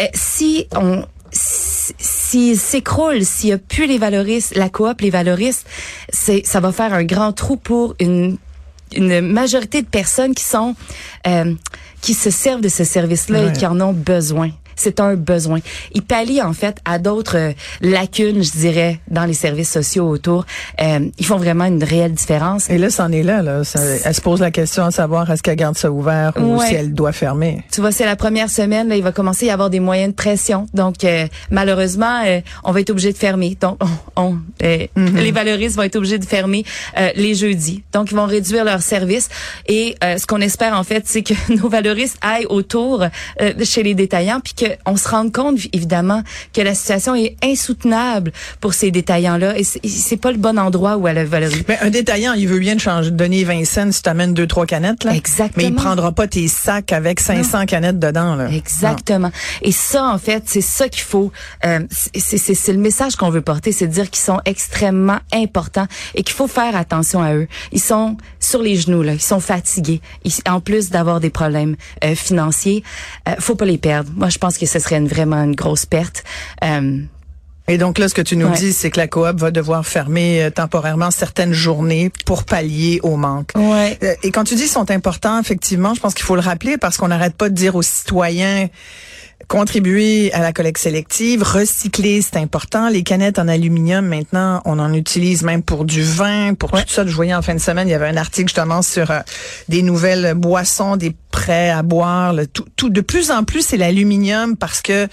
Euh, 0.01 0.05
si 0.15 0.67
on 0.77 1.05
si- 1.31 1.95
s'ils 1.99 2.59
s'écroulent, 2.59 3.25
s'il 3.25 3.49
n'y 3.49 3.53
a 3.55 3.59
plus 3.59 3.87
les 3.87 3.97
valoristes, 3.97 4.55
la 4.55 4.69
coop, 4.69 5.01
les 5.01 5.09
valoristes, 5.11 5.67
c'est, 6.13 6.43
ça 6.45 6.61
va 6.61 6.73
faire 6.73 6.93
un 6.93 7.05
grand 7.05 7.33
trou 7.33 7.57
pour 7.57 7.95
une 8.01 8.37
une 8.95 9.23
majorité 9.23 9.81
de 9.81 9.87
personnes 9.87 10.35
qui 10.35 10.45
sont 10.45 10.75
euh, 11.27 11.55
qui 12.03 12.13
se 12.13 12.31
servent 12.31 12.61
de 12.61 12.69
ce 12.69 12.85
service-là 12.85 13.45
Ouais. 13.45 13.49
et 13.49 13.53
qui 13.55 13.65
en 13.65 13.81
ont 13.81 13.95
besoin. 13.95 14.51
C'est 14.77 15.01
un 15.01 15.15
besoin. 15.15 15.61
Il 15.95 16.03
pallie 16.03 16.43
en 16.43 16.53
fait 16.53 16.79
à 16.85 16.99
d'autres 16.99 17.37
euh, 17.37 17.53
lacunes, 17.81 18.43
je 18.43 18.53
dirais, 18.53 19.01
dans 19.09 19.25
les 19.25 19.35
services 19.35 19.71
sociaux 19.71 20.09
autour. 20.09 20.47
Euh, 20.81 21.01
ils 21.19 21.27
font 21.27 21.37
vraiment 21.37 21.65
une 21.65 21.83
réelle 21.83 22.13
différence. 22.13 22.71
Et 22.71 22.79
là, 22.79 22.91
c'en 22.91 23.11
est 23.13 23.23
là. 23.23 23.43
là. 23.43 23.65
Ça, 23.65 23.81
elle 23.81 24.15
se 24.15 24.21
pose 24.21 24.41
la 24.41 24.51
question 24.51 24.85
à 24.85 24.91
savoir 24.91 25.31
est-ce 25.31 25.43
qu'elle 25.43 25.57
garde 25.57 25.77
ça 25.77 25.91
ouvert 25.91 26.33
ou 26.39 26.61
si 26.61 26.75
elle 26.75 26.93
doit 26.95 27.13
fermer? 27.13 27.63
Tu 27.71 27.81
vois, 27.81 27.93
c'est 27.93 28.05
la 28.05 28.17
première 28.17 28.51
semaine. 28.51 28.89
Là, 28.89 28.97
il 28.97 29.03
va 29.03 29.13
commencer 29.13 29.47
à 29.47 29.49
y 29.49 29.53
avoir 29.53 29.71
des 29.71 29.81
moyens 29.81 30.11
de 30.11 30.15
pression. 30.15 30.67
Donc, 30.75 31.05
euh, 31.05 31.27
malheureusement, 31.51 32.23
on 32.65 32.73
va 32.73 32.81
être 32.81 32.91
obligé 32.91 33.13
de 33.13 33.19
fermer. 33.19 33.57
Donc, 33.61 33.79
on, 34.17 34.37
mm-hmm. 34.61 34.89
les 34.97 35.33
valoristes 35.33 35.77
vont 35.77 35.83
être 35.83 35.97
obligés 35.97 36.19
de 36.19 36.25
fermer 36.25 36.65
les 37.17 37.35
jeudis. 37.35 37.83
Donc, 37.93 38.11
ils 38.11 38.17
vont 38.17 38.27
réduire 38.27 38.65
leurs 38.65 38.83
services. 38.83 39.29
Et 39.67 39.97
ce 40.03 40.27
qu'on 40.27 40.41
espère 40.41 40.77
en 40.77 40.85
fait, 40.85 41.05
c'est 41.07 41.23
que 41.23 41.35
nos 41.63 41.69
valoristes 41.69 42.19
aillent 42.23 42.47
autour 42.47 43.05
chez 43.63 43.83
les 43.83 43.95
détaillants, 43.95 44.41
puis 44.41 44.55
qu'on 44.63 44.97
se 44.97 45.09
rende 45.09 45.33
compte 45.33 45.59
évidemment 45.73 46.23
que 46.53 46.61
la 46.61 46.75
situation 46.75 47.15
est 47.15 47.37
insoutenable 47.43 48.33
pour 48.61 48.75
ces 48.75 48.91
détaillants-là. 48.91 49.59
Et 49.59 49.65
c'est 49.65 50.17
pas 50.17 50.33
le 50.33 50.39
bon 50.39 50.59
endroit 50.59 50.97
où 50.97 51.09
elle 51.09 51.19
valoriser. 51.25 51.65
Mais 51.69 51.79
un 51.81 51.91
détaillant, 51.91 52.33
il 52.35 52.49
veut 52.49 52.59
bien 52.59 52.77
te 52.77 52.83
changer, 52.83 53.11
donner 53.11 53.45
20 53.45 53.65
cents 53.65 53.93
si 53.93 54.03
tu 54.03 54.09
amènes 54.09 54.35
deux 54.35 54.47
trois 54.47 54.67
canettes 54.67 55.05
là. 55.05 55.15
Exactement. 55.15 55.53
Mais 55.57 55.65
il 55.65 55.75
prendra 55.75 56.13
pas 56.13 56.27
tes 56.27 56.49
sacs 56.49 56.93
avec 56.93 57.21
500 57.21 57.67
canettes 57.67 57.99
dedans 57.99 58.35
là. 58.35 58.49
Exactement. 58.51 59.31
Et 59.63 59.73
ça 59.73 60.05
en 60.05 60.19
fait, 60.19 60.45
c'est 60.47 60.61
ça 60.61 60.89
qu'il 60.89 61.03
faut. 61.03 61.33
Euh, 61.65 61.81
c'est 61.91 62.73
le 62.73 62.79
message 62.79 63.17
qu'on 63.17 63.31
veut 63.31 63.41
porter, 63.41 63.73
c'est 63.73 63.87
de 63.87 63.93
dire 63.93 64.11
qu'ils 64.11 64.23
sont 64.23 64.41
extrêmement 64.45 65.19
importants 65.33 65.87
et 66.15 66.23
qu'il 66.23 66.35
faut 66.35 66.49
faire 66.49 66.77
attention 66.77 67.23
à 67.23 67.35
eux. 67.35 67.49
Ils 67.73 67.81
sont 67.81 68.17
sur 68.41 68.63
les 68.63 68.77
genoux 68.77 69.03
là, 69.03 69.15
ils 69.15 69.21
sont 69.21 69.41
fatigués. 69.41 70.01
en 70.49 70.61
plus 70.61 70.91
d'avoir 70.91 71.21
des 71.21 71.31
problèmes 71.31 71.77
euh, 72.05 72.15
financiers, 72.15 72.83
euh, 73.29 73.35
faut 73.39 73.55
pas 73.55 73.65
les 73.65 73.79
perdre. 73.79 74.11
Moi, 74.17 74.29
je 74.29 74.39
pense 74.39 74.52
que 74.59 74.67
ce 74.67 74.79
serait 74.79 74.97
une, 74.97 75.09
vraiment 75.09 75.43
une 75.43 75.55
grosse 75.55 75.87
perte. 75.87 76.25
Euh, 76.65 77.03
et 77.69 77.79
donc 77.79 77.99
là, 77.99 78.09
ce 78.09 78.15
que 78.15 78.23
tu 78.23 78.37
nous 78.37 78.51
dis, 78.51 78.73
c'est 78.73 78.91
que 78.91 78.99
la 78.99 79.07
coop 79.07 79.39
va 79.39 79.51
devoir 79.51 79.87
fermer 79.87 80.43
euh, 80.43 80.51
temporairement 80.51 81.11
certaines 81.11 81.53
journées 81.53 82.11
pour 82.27 82.45
pallier 82.45 82.99
au 83.03 83.17
manque. 83.17 83.51
Ouais. 83.55 83.99
Euh, 84.03 84.15
et 84.23 84.33
quand 84.33 84.45
tu 84.45 84.57
dis 84.57 84.67
sont 84.67 84.91
importants, 84.91 85.41
effectivement, 85.41 85.95
je 85.95 86.01
pense 86.01 86.15
qu'il 86.15 86.25
faut 86.25 86.35
le 86.35 86.41
rappeler 86.41 86.77
parce 86.77 86.97
qu'on 86.97 87.09
n'arrête 87.09 87.37
pas 87.37 87.49
de 87.49 87.55
dire 87.55 87.77
aux 87.77 87.83
citoyens 87.83 88.69
contribuer 89.49 90.33
à 90.33 90.41
la 90.41 90.53
collecte 90.53 90.79
sélective, 90.79 91.43
recycler, 91.43 92.23
c'est 92.23 92.37
important. 92.37 92.89
Les 92.89 93.03
canettes 93.03 93.39
en 93.39 93.49
aluminium, 93.49 94.07
maintenant, 94.07 94.63
on 94.65 94.79
en 94.79 94.93
utilise 94.93 95.43
même 95.43 95.63
pour 95.63 95.85
du 95.85 96.03
vin, 96.03 96.55
pour 96.55 96.71
tout 96.71 96.83
ça. 96.87 97.07
Je 97.07 97.15
voyais 97.15 97.35
en 97.35 97.43
fin 97.43 97.55
de 97.55 97.61
semaine, 97.61 97.89
il 97.89 97.91
y 97.91 97.95
avait 97.95 98.09
un 98.09 98.17
article 98.17 98.49
justement 98.49 98.83
sur 98.83 99.11
euh, 99.11 99.21
des 99.69 99.83
nouvelles 99.83 100.35
boissons, 100.35 100.97
des 100.97 101.15
prêts 101.31 101.71
à 101.71 101.83
boire. 101.83 102.35
tout, 102.53 102.67
tout, 102.77 102.91
de 102.91 103.01
plus 103.01 103.31
en 103.31 103.45
plus, 103.45 103.65
c'est 103.67 103.77
l'aluminium 103.77 104.57
parce 104.57 104.83
que, 104.83 105.09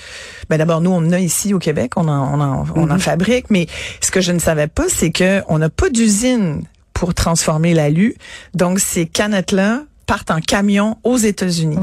ben 0.50 0.58
d'abord, 0.58 0.82
nous, 0.82 0.92
on 0.92 0.98
en 0.98 1.12
a 1.12 1.20
ici 1.20 1.54
au 1.54 1.60
Québec, 1.60 1.94
on 1.96 2.08
en, 2.08 2.40
on 2.40 2.42
en, 2.42 2.66
on 2.76 2.90
en 2.90 2.96
mm-hmm. 2.96 3.00
fabrique, 3.00 3.46
mais 3.50 3.68
ce 4.02 4.12
que 4.12 4.22
je 4.22 4.32
ne 4.32 4.40
savais 4.40 4.68
pas, 4.68 4.86
c'est 4.90 5.12
que 5.12 5.42
on 5.48 5.60
n'a 5.60 5.70
pas 5.70 5.90
d'usine 5.90 6.64
pour 6.94 7.14
transformer 7.14 7.74
l'alu. 7.74 8.16
Donc, 8.54 8.80
ces 8.80 9.06
canettes-là 9.06 9.84
partent 10.10 10.32
en 10.32 10.42
camion 10.42 10.98
aux 11.04 11.18
États-Unis. 11.18 11.78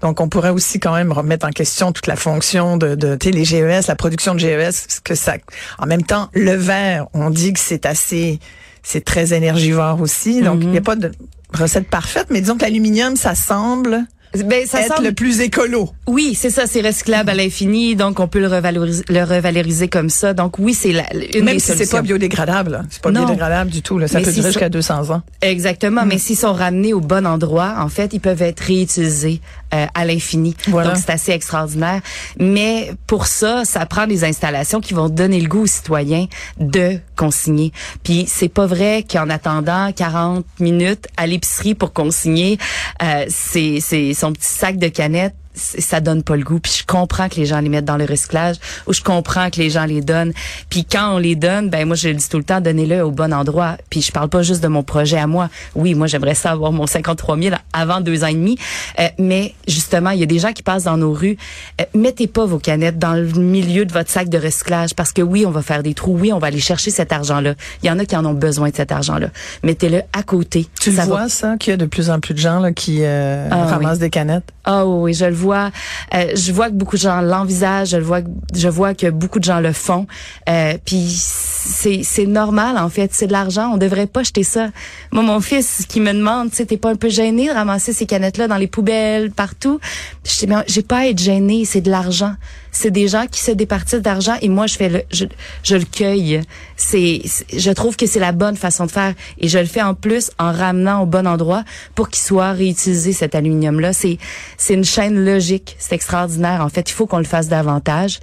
Donc, 0.00 0.20
on 0.20 0.28
pourrait 0.28 0.50
aussi 0.50 0.78
quand 0.78 0.94
même 0.94 1.10
remettre 1.10 1.44
en 1.44 1.50
question 1.50 1.90
toute 1.90 2.06
la 2.06 2.14
fonction 2.14 2.76
de, 2.76 2.94
de 2.94 3.18
les 3.28 3.44
GES, 3.44 3.88
la 3.88 3.96
production 3.96 4.32
de 4.34 4.38
GES, 4.38 5.00
que 5.02 5.16
ça, 5.16 5.34
en 5.78 5.86
même 5.86 6.04
temps, 6.04 6.28
le 6.34 6.52
verre, 6.52 7.08
on 7.14 7.30
dit 7.30 7.52
que 7.52 7.58
c'est 7.58 7.84
assez, 7.84 8.38
c'est 8.84 9.04
très 9.04 9.34
énergivore 9.34 10.00
aussi. 10.00 10.40
Donc, 10.40 10.60
il 10.62 10.68
n'y 10.68 10.78
a 10.78 10.82
pas 10.82 10.94
de 10.94 11.10
recette 11.52 11.88
parfaite, 11.88 12.28
mais 12.30 12.40
disons 12.40 12.56
que 12.56 12.62
l'aluminium, 12.62 13.16
ça 13.16 13.34
semble 13.34 14.04
ben, 14.42 14.66
ça 14.66 14.80
être 14.80 15.02
le 15.02 15.12
plus 15.12 15.40
écolo. 15.40 15.90
Oui, 16.06 16.34
c'est 16.34 16.50
ça, 16.50 16.66
c'est 16.66 16.80
recyclable 16.80 17.30
à 17.30 17.34
l'infini, 17.34 17.94
donc 17.94 18.20
on 18.20 18.26
peut 18.26 18.40
le 18.40 18.48
revaloriser, 18.48 19.04
le 19.08 19.22
revaloriser 19.22 19.88
comme 19.88 20.10
ça. 20.10 20.34
Donc 20.34 20.58
oui, 20.58 20.74
c'est 20.74 20.92
la, 20.92 21.04
une 21.34 21.44
Même 21.44 21.58
si 21.58 21.72
c'est 21.72 21.90
pas 21.90 22.02
biodégradable, 22.02 22.82
c'est 22.90 23.02
pas 23.02 23.10
biodégradable 23.10 23.70
du 23.70 23.82
tout. 23.82 23.98
Là. 23.98 24.08
Ça 24.08 24.20
peut 24.20 24.32
durer 24.32 24.48
jusqu'à 24.48 24.68
200 24.68 25.10
ans. 25.10 25.22
Exactement, 25.42 26.04
mais 26.04 26.16
mm. 26.16 26.20
s'ils 26.20 26.36
sont 26.36 26.52
ramenés 26.52 26.92
au 26.92 27.00
bon 27.00 27.26
endroit, 27.26 27.76
en 27.78 27.88
fait, 27.88 28.12
ils 28.12 28.20
peuvent 28.20 28.42
être 28.42 28.60
réutilisés 28.60 29.40
euh, 29.74 29.86
à 29.94 30.04
l'infini. 30.04 30.54
Donc 30.68 30.96
c'est 30.96 31.10
assez 31.10 31.32
extraordinaire. 31.32 32.00
Mais 32.38 32.92
pour 33.06 33.26
ça, 33.26 33.64
ça 33.64 33.84
prend 33.86 34.06
des 34.06 34.24
installations 34.24 34.80
qui 34.80 34.94
vont 34.94 35.08
donner 35.08 35.40
le 35.40 35.48
goût 35.48 35.62
aux 35.62 35.66
citoyens 35.66 36.26
de 36.58 36.98
consigner. 37.16 37.72
Puis 38.02 38.24
c'est 38.28 38.48
pas 38.48 38.66
vrai 38.66 39.04
qu'en 39.10 39.28
attendant 39.30 39.90
40 39.92 40.44
minutes 40.60 41.08
à 41.16 41.26
l'épicerie 41.26 41.74
pour 41.74 41.92
consigner, 41.92 42.58
euh, 43.02 43.24
c'est 43.28 43.78
c'est 43.80 44.14
son 44.14 44.32
petit 44.32 44.48
sac 44.48 44.78
de 44.78 44.88
canettes 44.88 45.34
ça 45.54 46.00
donne 46.00 46.22
pas 46.22 46.36
le 46.36 46.42
goût. 46.42 46.58
Puis 46.58 46.80
je 46.80 46.86
comprends 46.86 47.28
que 47.28 47.36
les 47.36 47.46
gens 47.46 47.60
les 47.60 47.68
mettent 47.68 47.84
dans 47.84 47.96
le 47.96 48.04
recyclage 48.04 48.56
ou 48.86 48.92
je 48.92 49.02
comprends 49.02 49.50
que 49.50 49.60
les 49.60 49.70
gens 49.70 49.84
les 49.84 50.00
donnent. 50.00 50.32
Puis 50.68 50.84
quand 50.84 51.14
on 51.14 51.18
les 51.18 51.36
donne, 51.36 51.70
ben 51.70 51.86
moi 51.86 51.96
je 51.96 52.08
le 52.08 52.14
dis 52.14 52.28
tout 52.28 52.38
le 52.38 52.44
temps, 52.44 52.60
donnez-le 52.60 53.02
au 53.02 53.10
bon 53.10 53.32
endroit. 53.32 53.76
Puis 53.90 54.02
je 54.02 54.12
parle 54.12 54.28
pas 54.28 54.42
juste 54.42 54.62
de 54.62 54.68
mon 54.68 54.82
projet 54.82 55.18
à 55.18 55.26
moi. 55.26 55.48
Oui, 55.74 55.94
moi 55.94 56.06
j'aimerais 56.06 56.34
ça 56.34 56.50
avoir 56.50 56.72
mon 56.72 56.86
53 56.86 57.38
000 57.38 57.56
avant 57.72 58.00
deux 58.00 58.24
ans 58.24 58.28
et 58.28 58.34
demi. 58.34 58.58
Euh, 58.98 59.08
mais 59.18 59.54
justement, 59.68 60.10
il 60.10 60.20
y 60.20 60.22
a 60.22 60.26
des 60.26 60.38
gens 60.38 60.52
qui 60.52 60.62
passent 60.62 60.84
dans 60.84 60.96
nos 60.96 61.12
rues. 61.12 61.36
Euh, 61.80 61.84
mettez 61.94 62.26
pas 62.26 62.46
vos 62.46 62.58
canettes 62.58 62.98
dans 62.98 63.14
le 63.14 63.24
milieu 63.24 63.84
de 63.84 63.92
votre 63.92 64.10
sac 64.10 64.28
de 64.28 64.38
recyclage 64.38 64.94
parce 64.94 65.12
que 65.12 65.22
oui, 65.22 65.46
on 65.46 65.50
va 65.50 65.62
faire 65.62 65.82
des 65.82 65.94
trous. 65.94 66.16
Oui, 66.18 66.32
on 66.32 66.38
va 66.38 66.48
aller 66.48 66.60
chercher 66.60 66.90
cet 66.90 67.12
argent-là. 67.12 67.54
Il 67.82 67.86
y 67.86 67.90
en 67.90 67.98
a 67.98 68.04
qui 68.04 68.16
en 68.16 68.24
ont 68.24 68.34
besoin 68.34 68.70
de 68.70 68.76
cet 68.76 68.92
argent-là. 68.92 69.28
Mettez-le 69.62 70.02
à 70.12 70.22
côté. 70.22 70.66
Tu 70.80 70.90
vois 70.90 71.28
ça 71.28 71.56
qu'il 71.56 71.72
y 71.72 71.74
a 71.74 71.76
de 71.76 71.86
plus 71.86 72.10
en 72.10 72.20
plus 72.20 72.34
de 72.34 72.38
gens 72.38 72.60
là, 72.60 72.72
qui 72.72 72.98
euh, 73.02 73.48
ah 73.50 73.66
ramassent 73.66 73.98
des 73.98 74.10
canettes? 74.10 74.52
Ah 74.64 74.86
oui, 74.86 75.12
je 75.14 75.26
le 75.26 75.34
vois 75.34 75.43
vois, 75.44 75.70
euh, 76.14 76.32
je 76.34 76.52
vois 76.52 76.68
que 76.68 76.74
beaucoup 76.74 76.96
de 76.96 77.02
gens 77.02 77.20
l'envisagent, 77.20 77.90
je 77.90 77.96
vois, 77.98 78.20
je 78.54 78.68
vois 78.68 78.94
que 78.94 79.10
beaucoup 79.10 79.38
de 79.38 79.44
gens 79.44 79.60
le 79.60 79.72
font. 79.72 80.06
Euh, 80.48 80.74
puis 80.84 81.06
c'est 81.08 82.02
c'est 82.02 82.26
normal 82.26 82.76
en 82.78 82.88
fait, 82.88 83.12
c'est 83.14 83.26
de 83.26 83.32
l'argent, 83.32 83.70
on 83.72 83.76
devrait 83.76 84.06
pas 84.06 84.22
jeter 84.22 84.42
ça. 84.42 84.70
Moi, 85.12 85.22
mon 85.22 85.40
fils 85.40 85.86
qui 85.88 86.00
me 86.00 86.12
demande, 86.12 86.50
tu 86.50 86.56
sais, 86.56 86.66
t'es 86.66 86.76
pas 86.76 86.90
un 86.90 86.96
peu 86.96 87.08
gêné 87.08 87.48
de 87.48 87.52
ramasser 87.52 87.92
ces 87.92 88.06
canettes 88.06 88.38
là 88.38 88.48
dans 88.48 88.56
les 88.56 88.66
poubelles 88.66 89.30
partout? 89.30 89.80
Je 90.24 90.46
dis, 90.46 90.52
j'ai 90.66 90.82
pas 90.82 90.98
à 90.98 91.06
être 91.06 91.18
gêné, 91.18 91.64
c'est 91.64 91.80
de 91.80 91.90
l'argent 91.90 92.34
c'est 92.74 92.90
des 92.90 93.08
gens 93.08 93.26
qui 93.30 93.40
se 93.40 93.52
départissent 93.52 94.02
d'argent 94.02 94.34
et 94.42 94.48
moi 94.48 94.66
je 94.66 94.74
fais 94.74 94.88
le 94.88 95.02
je, 95.10 95.24
je 95.62 95.76
le 95.76 95.84
cueille. 95.84 96.42
C'est 96.76 97.22
je 97.56 97.70
trouve 97.70 97.96
que 97.96 98.06
c'est 98.06 98.20
la 98.20 98.32
bonne 98.32 98.56
façon 98.56 98.84
de 98.84 98.90
faire 98.90 99.14
et 99.38 99.48
je 99.48 99.58
le 99.58 99.64
fais 99.64 99.80
en 99.80 99.94
plus 99.94 100.30
en 100.38 100.52
ramenant 100.52 101.02
au 101.02 101.06
bon 101.06 101.26
endroit 101.26 101.64
pour 101.94 102.10
qu'il 102.10 102.22
soit 102.22 102.52
réutilisé 102.52 103.12
cet 103.12 103.34
aluminium 103.34 103.80
là. 103.80 103.92
C'est 103.92 104.18
c'est 104.58 104.74
une 104.74 104.84
chaîne 104.84 105.24
logique, 105.24 105.76
c'est 105.78 105.94
extraordinaire. 105.94 106.60
En 106.60 106.68
fait, 106.68 106.90
il 106.90 106.92
faut 106.92 107.06
qu'on 107.06 107.18
le 107.18 107.24
fasse 107.24 107.48
davantage. 107.48 108.18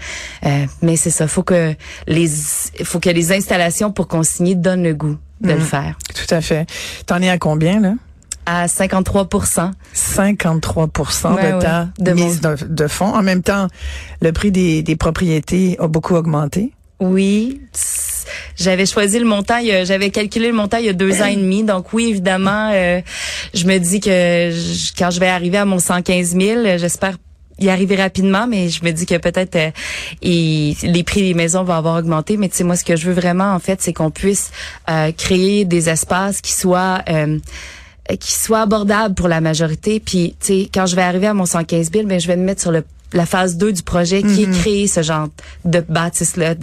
Euh, 0.45 0.65
mais 0.81 0.97
c'est 0.97 1.09
ça, 1.09 1.27
faut 1.27 1.43
que 1.43 1.73
les 2.07 2.27
faut 2.83 2.99
que 2.99 3.09
les 3.09 3.31
installations 3.31 3.91
pour 3.91 4.07
consigner 4.07 4.55
donnent 4.55 4.83
le 4.83 4.93
goût 4.93 5.17
de 5.39 5.53
le 5.53 5.59
mmh. 5.59 5.61
faire. 5.61 5.97
Tout 6.13 6.35
à 6.35 6.41
fait. 6.41 6.67
T'en 7.05 7.21
es 7.21 7.29
à 7.29 7.37
combien 7.37 7.79
là? 7.79 7.93
À 8.45 8.67
53 8.67 9.27
53 9.93 10.87
de 10.87 11.59
ta 11.61 12.13
mise 12.13 12.41
de, 12.41 12.87
fonds. 12.87 13.13
En 13.13 13.21
même 13.21 13.43
temps, 13.43 13.67
le 14.21 14.31
prix 14.31 14.51
des, 14.51 14.83
des 14.83 14.95
propriétés 14.95 15.77
a 15.79 15.87
beaucoup 15.87 16.15
augmenté. 16.15 16.71
Oui. 16.99 17.61
J'avais 18.55 18.85
choisi 18.85 19.17
le 19.17 19.25
montant, 19.25 19.59
j'avais 19.83 20.11
calculé 20.11 20.47
le 20.47 20.53
montant 20.53 20.77
il 20.77 20.85
y 20.85 20.89
a 20.89 20.93
deux 20.93 21.21
ans 21.21 21.25
et 21.25 21.35
demi. 21.35 21.63
Donc 21.63 21.93
oui, 21.93 22.09
évidemment, 22.09 22.69
euh, 22.73 23.01
je 23.53 23.65
me 23.65 23.77
dis 23.79 23.99
que 23.99 24.51
quand 24.97 25.09
je 25.09 25.19
vais 25.19 25.27
arriver 25.27 25.57
à 25.57 25.65
mon 25.65 25.79
115 25.79 26.37
000, 26.37 26.77
j'espère 26.77 27.17
y 27.63 27.69
arriver 27.69 27.95
rapidement, 27.95 28.47
mais 28.47 28.69
je 28.69 28.83
me 28.83 28.91
dis 28.91 29.05
que 29.05 29.17
peut-être 29.17 29.55
euh, 29.55 29.71
les 30.21 31.03
prix 31.03 31.21
des 31.21 31.33
maisons 31.33 31.63
vont 31.63 31.73
avoir 31.73 31.97
augmenté. 31.97 32.37
Mais 32.37 32.49
tu 32.49 32.57
sais, 32.57 32.63
moi, 32.63 32.75
ce 32.75 32.83
que 32.83 32.95
je 32.95 33.07
veux 33.07 33.13
vraiment, 33.13 33.53
en 33.53 33.59
fait, 33.59 33.81
c'est 33.81 33.93
qu'on 33.93 34.11
puisse 34.11 34.51
euh, 34.89 35.11
créer 35.11 35.65
des 35.65 35.89
espaces 35.89 36.41
qui 36.41 36.53
soient 36.53 37.01
euh, 37.09 37.37
qui 38.19 38.33
soit 38.33 38.61
abordable 38.61 39.15
pour 39.15 39.27
la 39.27 39.41
majorité. 39.41 39.99
Puis, 39.99 40.35
tu 40.39 40.47
sais, 40.47 40.69
quand 40.73 40.85
je 40.85 40.95
vais 40.95 41.01
arriver 41.01 41.27
à 41.27 41.33
mon 41.33 41.45
115 41.45 41.91
000, 41.91 42.07
ben, 42.07 42.19
je 42.19 42.27
vais 42.27 42.35
me 42.35 42.43
mettre 42.43 42.61
sur 42.61 42.71
le 42.71 42.83
la 43.13 43.25
phase 43.25 43.57
2 43.57 43.73
du 43.73 43.83
projet 43.83 44.23
qui 44.23 44.43
est 44.43 44.47
mhm. 44.47 44.57
créer 44.57 44.87
ce 44.87 45.01
genre 45.01 45.27
de 45.65 45.81
bâtisse-là, 45.81 46.55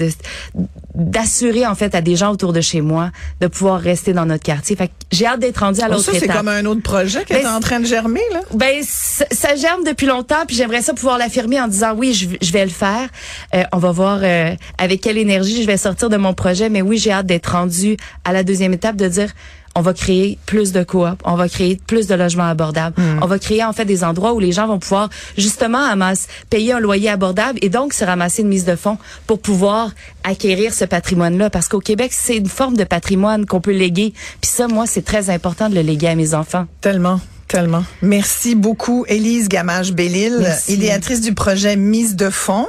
d'assurer 0.94 1.66
en 1.66 1.74
fait 1.74 1.94
à 1.94 2.00
des 2.00 2.16
gens 2.16 2.32
autour 2.32 2.52
de 2.52 2.60
chez 2.60 2.80
moi 2.80 3.10
de 3.40 3.46
pouvoir 3.46 3.80
rester 3.80 4.12
dans 4.12 4.26
notre 4.26 4.42
quartier. 4.44 4.76
Fait 4.76 4.90
j'ai 5.10 5.26
hâte 5.26 5.40
d'être 5.40 5.58
rendu 5.58 5.80
à 5.80 5.88
l'autre 5.88 6.08
étape. 6.08 6.14
Ça, 6.14 6.20
c'est 6.20 6.32
comme 6.32 6.48
un 6.48 6.64
autre 6.64 6.82
projet 6.82 7.24
qui 7.24 7.34
ben, 7.34 7.42
est 7.42 7.46
en 7.46 7.60
train 7.60 7.80
de 7.80 7.86
germer, 7.86 8.22
là? 8.32 8.40
Ben, 8.54 8.82
ça, 8.82 9.56
germe 9.56 9.84
depuis 9.84 10.06
longtemps, 10.06 10.44
puis 10.46 10.56
j'aimerais 10.56 10.82
ça 10.82 10.94
pouvoir 10.94 11.18
l'affirmer 11.18 11.60
en 11.60 11.68
disant 11.68 11.94
oui, 11.94 12.14
je, 12.14 12.52
vais 12.52 12.64
le 12.64 12.70
faire. 12.70 13.08
Euh, 13.54 13.62
on 13.72 13.78
va 13.78 13.92
voir 13.92 14.20
euh, 14.22 14.54
avec 14.78 15.00
quelle 15.00 15.18
énergie 15.18 15.62
je 15.62 15.66
vais 15.66 15.76
sortir 15.76 16.08
de 16.08 16.16
mon 16.16 16.34
projet, 16.34 16.68
mais 16.68 16.82
oui, 16.82 16.98
j'ai 16.98 17.12
hâte 17.12 17.26
d'être 17.26 17.52
rendu 17.52 17.96
à 18.24 18.32
la 18.32 18.42
deuxième 18.42 18.72
étape, 18.72 18.96
de 18.96 19.08
dire 19.08 19.32
on 19.78 19.80
va 19.80 19.94
créer 19.94 20.38
plus 20.44 20.72
de 20.72 20.82
coop, 20.82 21.22
on 21.24 21.36
va 21.36 21.48
créer 21.48 21.78
plus 21.86 22.08
de 22.08 22.14
logements 22.16 22.48
abordables, 22.48 23.00
hmm. 23.00 23.22
on 23.22 23.26
va 23.26 23.38
créer 23.38 23.62
en 23.62 23.72
fait 23.72 23.84
des 23.84 24.02
endroits 24.02 24.32
où 24.34 24.40
les 24.40 24.50
gens 24.50 24.66
vont 24.66 24.80
pouvoir 24.80 25.08
justement 25.36 25.78
amasse, 25.78 26.26
payer 26.50 26.72
un 26.72 26.80
loyer 26.80 27.10
abordable 27.10 27.60
et 27.62 27.68
donc 27.68 27.92
se 27.92 28.04
ramasser 28.04 28.42
une 28.42 28.48
mise 28.48 28.64
de 28.64 28.74
fonds 28.74 28.98
pour 29.28 29.40
pouvoir 29.40 29.92
acquérir 30.24 30.74
ce 30.74 30.84
patrimoine-là. 30.84 31.48
Parce 31.48 31.68
qu'au 31.68 31.78
Québec, 31.78 32.10
c'est 32.12 32.36
une 32.36 32.48
forme 32.48 32.76
de 32.76 32.82
patrimoine 32.82 33.46
qu'on 33.46 33.60
peut 33.60 33.72
léguer. 33.72 34.12
Puis 34.40 34.50
ça, 34.50 34.66
moi, 34.66 34.86
c'est 34.86 35.04
très 35.04 35.30
important 35.30 35.68
de 35.68 35.76
le 35.76 35.82
léguer 35.82 36.08
à 36.08 36.14
mes 36.16 36.34
enfants. 36.34 36.66
Tellement. 36.80 37.20
Tellement. 37.46 37.84
Merci 38.02 38.54
beaucoup, 38.54 39.06
Élise 39.08 39.48
Gamache-Bellil, 39.48 40.38
Merci. 40.40 40.74
idéatrice 40.74 41.22
du 41.22 41.32
projet 41.32 41.76
Mise 41.76 42.14
de 42.14 42.28
fond. 42.28 42.66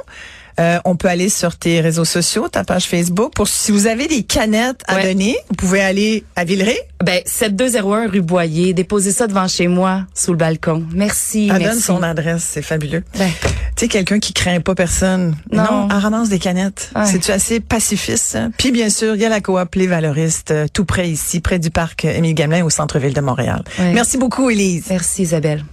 Euh, 0.59 0.79
on 0.85 0.95
peut 0.95 1.07
aller 1.07 1.29
sur 1.29 1.55
tes 1.55 1.79
réseaux 1.81 2.05
sociaux, 2.05 2.47
ta 2.49 2.63
page 2.63 2.85
Facebook. 2.85 3.33
Pour 3.33 3.47
si 3.47 3.71
vous 3.71 3.87
avez 3.87 4.07
des 4.07 4.23
canettes 4.23 4.81
à 4.87 4.95
Ouais. 4.95 5.03
donner, 5.13 5.37
vous 5.49 5.55
pouvez 5.55 5.81
aller 5.81 6.23
à 6.35 6.43
Villeray. 6.43 6.77
Ben 7.03 7.21
7201 7.25 8.07
rue 8.09 8.19
Boyer, 8.21 8.73
déposez 8.73 9.11
ça 9.11 9.27
devant 9.27 9.47
chez 9.47 9.67
moi 9.67 10.03
sous 10.13 10.31
le 10.31 10.37
balcon. 10.37 10.85
Merci, 10.93 11.47
Elle 11.49 11.59
merci. 11.59 11.65
donne 11.65 11.79
son 11.79 12.03
adresse, 12.03 12.43
c'est 12.51 12.61
fabuleux. 12.61 13.03
Ben, 13.17 13.29
Tu 13.77 13.85
sais, 13.85 13.87
quelqu'un 13.87 14.19
qui 14.19 14.33
craint 14.33 14.59
pas 14.59 14.75
personne. 14.75 15.35
Non. 15.53 15.87
elle 15.89 15.95
ramasse 15.97 16.27
des 16.27 16.39
canettes. 16.39 16.89
Ouais. 16.93 17.05
C'est-tu 17.05 17.31
assez 17.31 17.61
pacifiste? 17.61 18.25
ça? 18.25 18.47
Puis 18.57 18.71
bien 18.71 18.89
sûr, 18.89 19.15
il 19.15 19.21
y 19.21 19.25
a 19.25 19.29
la 19.29 19.39
coop 19.39 19.73
Les 19.75 19.87
Valoristes, 19.87 20.51
euh, 20.51 20.67
tout 20.73 20.83
près 20.83 21.09
ici, 21.09 21.39
près 21.39 21.59
du 21.59 21.69
parc 21.71 22.03
Émile 22.03 22.33
Gamelin 22.35 22.65
au 22.65 22.69
centre-ville 22.69 23.13
de 23.13 23.21
Montréal. 23.21 23.63
Ouais. 23.79 23.93
Merci 23.93 24.17
beaucoup, 24.17 24.49
Élise. 24.49 24.87
merci 24.89 25.21
Isabelle. 25.21 25.63